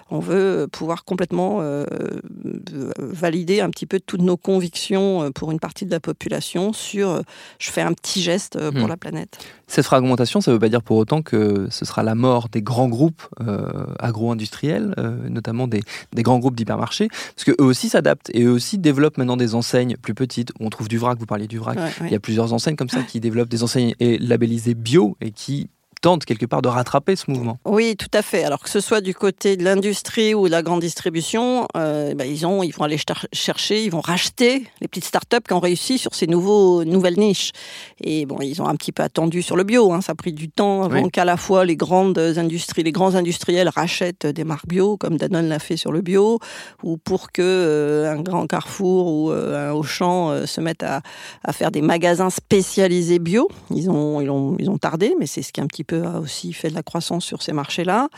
on 0.10 0.19
veut 0.19 0.67
pouvoir 0.71 1.05
complètement 1.05 1.62
valider 2.97 3.62
un 3.62 3.69
petit 3.69 3.86
peu 3.86 3.99
toutes 3.99 4.21
nos 4.21 4.38
convictions 4.38 5.31
pour 5.31 5.51
une 5.51 5.60
partie 5.60 5.86
de 5.86 5.91
la 5.91 5.99
population 5.99 6.73
sur 6.73 7.21
je 7.60 7.71
fais 7.71 7.81
un 7.81 7.93
petit 7.93 8.21
geste 8.21 8.57
pour 8.71 8.86
hmm. 8.86 8.88
la 8.88 8.97
planète. 8.97 9.39
Cette 9.71 9.86
fragmentation, 9.86 10.41
ça 10.41 10.51
ne 10.51 10.55
veut 10.55 10.60
pas 10.60 10.67
dire 10.67 10.84
pour 10.84 10.97
autant 10.97 11.21
que 11.21 11.67
ce 11.69 11.86
sera 11.86 12.03
la 12.03 12.13
mort 12.13 12.49
des 12.49 12.62
grands 12.62 12.89
groupes 12.89 13.21
euh, 13.39 13.86
agro-industriels, 13.99 14.93
euh, 14.97 15.29
notamment 15.29 15.65
des, 15.65 15.81
grands 16.15 16.39
groupes 16.39 16.57
d'hypermarchés, 16.57 17.07
parce 17.07 17.45
qu'eux 17.45 17.63
aussi 17.63 17.88
s'adaptent 17.88 18.29
et 18.34 18.43
eux 18.43 18.51
aussi 18.51 18.77
développent 18.77 19.17
maintenant 19.17 19.38
des 19.38 19.55
enseignes 19.55 19.95
plus 19.95 20.13
petites 20.13 20.51
où 20.60 20.65
on 20.65 20.69
trouve 20.69 20.89
du 20.89 20.97
vrac. 20.97 21.17
Vous 21.17 21.25
parliez 21.25 21.47
du 21.47 21.57
vrac. 21.57 21.79
Il 22.01 22.12
y 22.12 22.15
a 22.15 22.19
plusieurs 22.19 22.51
enseignes 22.51 22.75
comme 22.75 22.89
ça 22.89 23.01
qui 23.03 23.21
développent 23.21 23.47
des 23.47 23.63
enseignes 23.63 23.95
labellisées 23.99 24.73
bio 24.73 25.15
et 25.21 25.31
qui 25.31 25.69
tente 26.01 26.25
quelque 26.25 26.45
part 26.45 26.61
de 26.61 26.67
rattraper 26.67 27.15
ce 27.15 27.29
mouvement. 27.29 27.59
Oui, 27.65 27.95
tout 27.95 28.09
à 28.13 28.21
fait. 28.21 28.43
Alors 28.43 28.61
que 28.61 28.69
ce 28.69 28.79
soit 28.79 29.01
du 29.01 29.13
côté 29.13 29.55
de 29.55 29.63
l'industrie 29.63 30.33
ou 30.33 30.47
de 30.47 30.51
la 30.51 30.63
grande 30.63 30.81
distribution, 30.81 31.67
euh, 31.77 32.15
bah, 32.15 32.25
ils, 32.25 32.45
ont, 32.45 32.63
ils 32.63 32.73
vont 32.73 32.83
aller 32.83 32.99
chercher, 33.33 33.85
ils 33.85 33.91
vont 33.91 34.01
racheter 34.01 34.65
les 34.81 34.87
petites 34.87 35.05
startups 35.05 35.41
qui 35.47 35.53
ont 35.53 35.59
réussi 35.59 35.97
sur 35.97 36.15
ces 36.15 36.27
nouveaux, 36.27 36.83
nouvelles 36.83 37.19
niches. 37.19 37.51
Et 38.03 38.25
bon, 38.25 38.39
ils 38.41 38.61
ont 38.61 38.67
un 38.67 38.75
petit 38.75 38.91
peu 38.91 39.03
attendu 39.03 39.41
sur 39.43 39.55
le 39.55 39.63
bio. 39.63 39.93
Hein. 39.93 40.01
Ça 40.01 40.13
a 40.13 40.15
pris 40.15 40.33
du 40.33 40.49
temps 40.49 40.83
avant 40.83 41.07
qu'à 41.09 41.23
la 41.23 41.37
fois 41.37 41.65
les 41.65 41.75
grandes 41.75 42.17
industries, 42.17 42.83
les 42.83 42.91
grands 42.91 43.15
industriels 43.15 43.69
rachètent 43.69 44.25
des 44.25 44.43
marques 44.43 44.67
bio, 44.67 44.97
comme 44.97 45.17
Danone 45.17 45.47
l'a 45.47 45.59
fait 45.59 45.77
sur 45.77 45.91
le 45.91 46.01
bio, 46.01 46.39
ou 46.83 46.97
pour 46.97 47.31
que 47.31 47.41
euh, 47.43 48.11
un 48.11 48.21
grand 48.21 48.47
Carrefour 48.47 49.07
ou 49.07 49.31
euh, 49.31 49.69
un 49.69 49.73
Auchan 49.73 50.45
se 50.47 50.61
mettent 50.61 50.83
à, 50.83 51.01
à, 51.43 51.53
faire 51.53 51.69
des 51.69 51.81
magasins 51.81 52.31
spécialisés 52.31 53.19
bio. 53.19 53.47
Ils 53.69 53.89
ont, 53.89 54.19
ils 54.19 54.29
ont, 54.29 54.55
ils 54.57 54.69
ont 54.69 54.77
tardé, 54.77 55.15
mais 55.19 55.27
c'est 55.27 55.43
ce 55.43 55.53
qui 55.53 55.59
est 55.59 55.63
un 55.63 55.67
petit 55.67 55.83
peu 55.83 55.90
a 55.93 56.19
aussi 56.19 56.54
fait 56.54 56.69
de 56.69 56.75
la 56.75 56.84
croissance 56.84 57.25
sur 57.25 57.41
ces 57.41 57.54
marchés-là. 57.54 58.10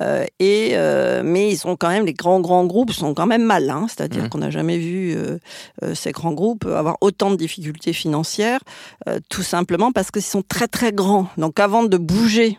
Euh, 0.00 0.24
et 0.38 0.70
euh, 0.72 1.22
mais 1.24 1.50
ils 1.50 1.56
sont 1.56 1.76
quand 1.76 1.88
même 1.88 2.06
les 2.06 2.14
grands 2.14 2.40
grands 2.40 2.66
groupes 2.66 2.92
sont 2.92 3.14
quand 3.14 3.26
même 3.26 3.44
malins, 3.44 3.86
c'est-à-dire 3.88 4.24
mmh. 4.24 4.28
qu'on 4.28 4.38
n'a 4.38 4.50
jamais 4.50 4.78
vu 4.78 5.14
euh, 5.16 5.38
ces 5.94 6.12
grands 6.12 6.32
groupes 6.32 6.66
avoir 6.66 6.96
autant 7.00 7.30
de 7.30 7.36
difficultés 7.36 7.92
financières, 7.92 8.60
tout 9.28 9.42
simplement 9.42 9.92
parce 9.92 10.10
qu'ils 10.10 10.22
sont 10.22 10.42
très 10.42 10.68
très 10.68 10.92
grands. 10.92 11.28
Donc 11.36 11.60
avant 11.60 11.84
de 11.84 11.96
bouger 11.96 12.58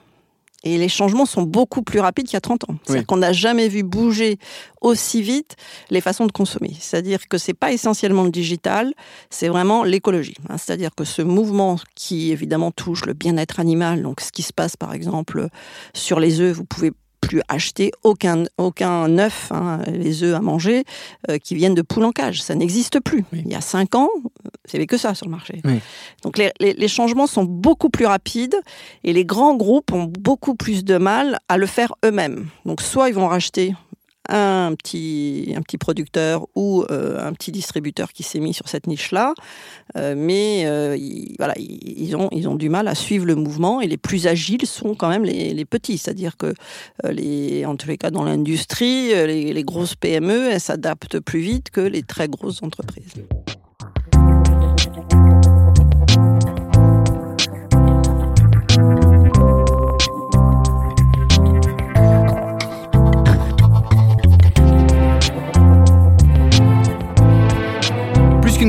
et 0.63 0.77
les 0.77 0.89
changements 0.89 1.25
sont 1.25 1.43
beaucoup 1.43 1.81
plus 1.81 1.99
rapides 1.99 2.25
qu'il 2.25 2.33
y 2.33 2.37
a 2.37 2.41
30 2.41 2.69
ans. 2.69 2.75
C'est-à-dire 2.83 3.05
qu'on 3.05 3.17
n'a 3.17 3.31
jamais 3.31 3.69
vu 3.69 3.83
bouger 3.83 4.37
aussi 4.81 5.21
vite 5.21 5.55
les 5.89 6.01
façons 6.01 6.25
de 6.25 6.31
consommer. 6.31 6.75
C'est-à-dire 6.79 7.27
que 7.27 7.37
c'est 7.37 7.53
pas 7.53 7.71
essentiellement 7.71 8.23
le 8.23 8.31
digital, 8.31 8.93
c'est 9.29 9.47
vraiment 9.47 9.83
l'écologie. 9.83 10.35
Hein. 10.49 10.57
C'est-à-dire 10.57 10.93
que 10.95 11.05
ce 11.05 11.21
mouvement 11.21 11.79
qui 11.95 12.31
évidemment 12.31 12.71
touche 12.71 13.05
le 13.05 13.13
bien-être 13.13 13.59
animal, 13.59 14.01
donc 14.01 14.21
ce 14.21 14.31
qui 14.31 14.41
se 14.43 14.53
passe 14.53 14.75
par 14.75 14.93
exemple 14.93 15.47
sur 15.93 16.19
les 16.19 16.41
œufs, 16.41 16.55
vous 16.55 16.65
pouvez 16.65 16.91
plus 17.21 17.41
acheter 17.47 17.91
aucun, 18.03 18.45
aucun 18.57 19.17
œuf, 19.17 19.51
hein, 19.51 19.79
les 19.87 20.23
œufs 20.23 20.35
à 20.35 20.41
manger, 20.41 20.83
euh, 21.29 21.37
qui 21.37 21.55
viennent 21.55 21.75
de 21.75 21.81
poules 21.81 22.05
en 22.05 22.11
cage. 22.11 22.41
Ça 22.41 22.55
n'existe 22.55 22.99
plus. 22.99 23.23
Il 23.33 23.47
y 23.47 23.55
a 23.55 23.61
cinq 23.61 23.95
ans, 23.95 24.09
avait 24.73 24.87
que 24.87 24.97
ça 24.97 25.15
sur 25.15 25.25
le 25.25 25.31
marché. 25.31 25.61
Donc 26.23 26.37
les, 26.37 26.51
les, 26.59 26.87
changements 26.87 27.27
sont 27.27 27.43
beaucoup 27.43 27.89
plus 27.89 28.05
rapides 28.05 28.55
et 29.03 29.13
les 29.13 29.25
grands 29.25 29.55
groupes 29.55 29.91
ont 29.91 30.05
beaucoup 30.05 30.55
plus 30.55 30.83
de 30.83 30.97
mal 30.97 31.39
à 31.47 31.57
le 31.57 31.65
faire 31.65 31.93
eux-mêmes. 32.05 32.47
Donc 32.65 32.81
soit 32.81 33.09
ils 33.09 33.15
vont 33.15 33.27
racheter 33.27 33.73
un 34.29 34.75
petit, 34.75 35.53
un 35.55 35.61
petit 35.61 35.77
producteur 35.77 36.47
ou 36.55 36.83
euh, 36.91 37.25
un 37.25 37.33
petit 37.33 37.51
distributeur 37.51 38.13
qui 38.13 38.23
s'est 38.23 38.39
mis 38.39 38.53
sur 38.53 38.69
cette 38.69 38.87
niche-là. 38.87 39.33
Euh, 39.97 40.13
mais 40.15 40.65
euh, 40.65 40.95
ils, 40.97 41.35
voilà, 41.37 41.55
ils, 41.57 42.15
ont, 42.15 42.29
ils 42.31 42.47
ont 42.47 42.55
du 42.55 42.69
mal 42.69 42.87
à 42.87 42.95
suivre 42.95 43.25
le 43.25 43.35
mouvement 43.35 43.81
et 43.81 43.87
les 43.87 43.97
plus 43.97 44.27
agiles 44.27 44.65
sont 44.65 44.95
quand 44.95 45.09
même 45.09 45.23
les, 45.23 45.53
les 45.53 45.65
petits. 45.65 45.97
C'est-à-dire 45.97 46.37
que, 46.37 46.53
les, 47.09 47.65
en 47.65 47.75
tous 47.75 47.87
les 47.87 47.97
cas, 47.97 48.11
dans 48.11 48.23
l'industrie, 48.23 49.09
les, 49.09 49.63
grosses 49.63 49.95
PME, 49.95 50.57
s'adaptent 50.59 51.19
plus 51.19 51.41
vite 51.41 51.69
que 51.71 51.81
les 51.81 52.03
très 52.03 52.27
grosses 52.27 52.63
entreprises. 52.63 53.13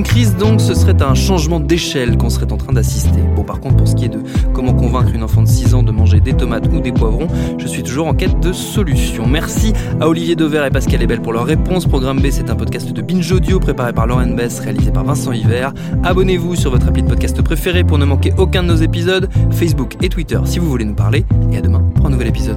Une 0.00 0.06
crise 0.06 0.34
donc, 0.34 0.62
ce 0.62 0.72
serait 0.72 1.02
un 1.02 1.12
changement 1.12 1.60
d'échelle 1.60 2.16
qu'on 2.16 2.30
serait 2.30 2.50
en 2.50 2.56
train 2.56 2.72
d'assister. 2.72 3.20
Bon 3.36 3.44
par 3.44 3.60
contre 3.60 3.76
pour 3.76 3.86
ce 3.86 3.94
qui 3.94 4.06
est 4.06 4.08
de 4.08 4.22
comment 4.54 4.72
convaincre 4.72 5.10
une 5.14 5.22
enfant 5.22 5.42
de 5.42 5.46
6 5.46 5.74
ans 5.74 5.82
de 5.82 5.92
manger 5.92 6.20
des 6.20 6.32
tomates 6.32 6.68
ou 6.72 6.80
des 6.80 6.90
poivrons, 6.90 7.28
je 7.58 7.66
suis 7.66 7.82
toujours 7.82 8.06
en 8.06 8.14
quête 8.14 8.40
de 8.40 8.54
solutions. 8.54 9.26
Merci 9.26 9.74
à 10.00 10.08
Olivier 10.08 10.36
Dever 10.36 10.64
et 10.66 10.70
Pascal 10.70 11.02
Ebel 11.02 11.20
pour 11.20 11.34
leur 11.34 11.44
réponse. 11.44 11.84
Programme 11.84 12.18
B 12.18 12.28
c'est 12.30 12.48
un 12.48 12.56
podcast 12.56 12.90
de 12.90 13.02
Binge 13.02 13.30
Audio 13.30 13.60
préparé 13.60 13.92
par 13.92 14.06
Lauren 14.06 14.34
Bess, 14.34 14.60
réalisé 14.60 14.90
par 14.90 15.04
Vincent 15.04 15.32
Hiver. 15.32 15.74
Abonnez-vous 16.02 16.56
sur 16.56 16.70
votre 16.70 16.88
appli 16.88 17.02
de 17.02 17.08
podcast 17.08 17.42
préféré 17.42 17.84
pour 17.84 17.98
ne 17.98 18.06
manquer 18.06 18.32
aucun 18.38 18.62
de 18.62 18.68
nos 18.68 18.76
épisodes, 18.76 19.28
Facebook 19.50 19.98
et 20.00 20.08
Twitter 20.08 20.40
si 20.46 20.60
vous 20.60 20.70
voulez 20.70 20.86
nous 20.86 20.94
parler. 20.94 21.26
Et 21.52 21.58
à 21.58 21.60
demain 21.60 21.84
pour 21.94 22.06
un 22.06 22.10
nouvel 22.10 22.28
épisode. 22.28 22.56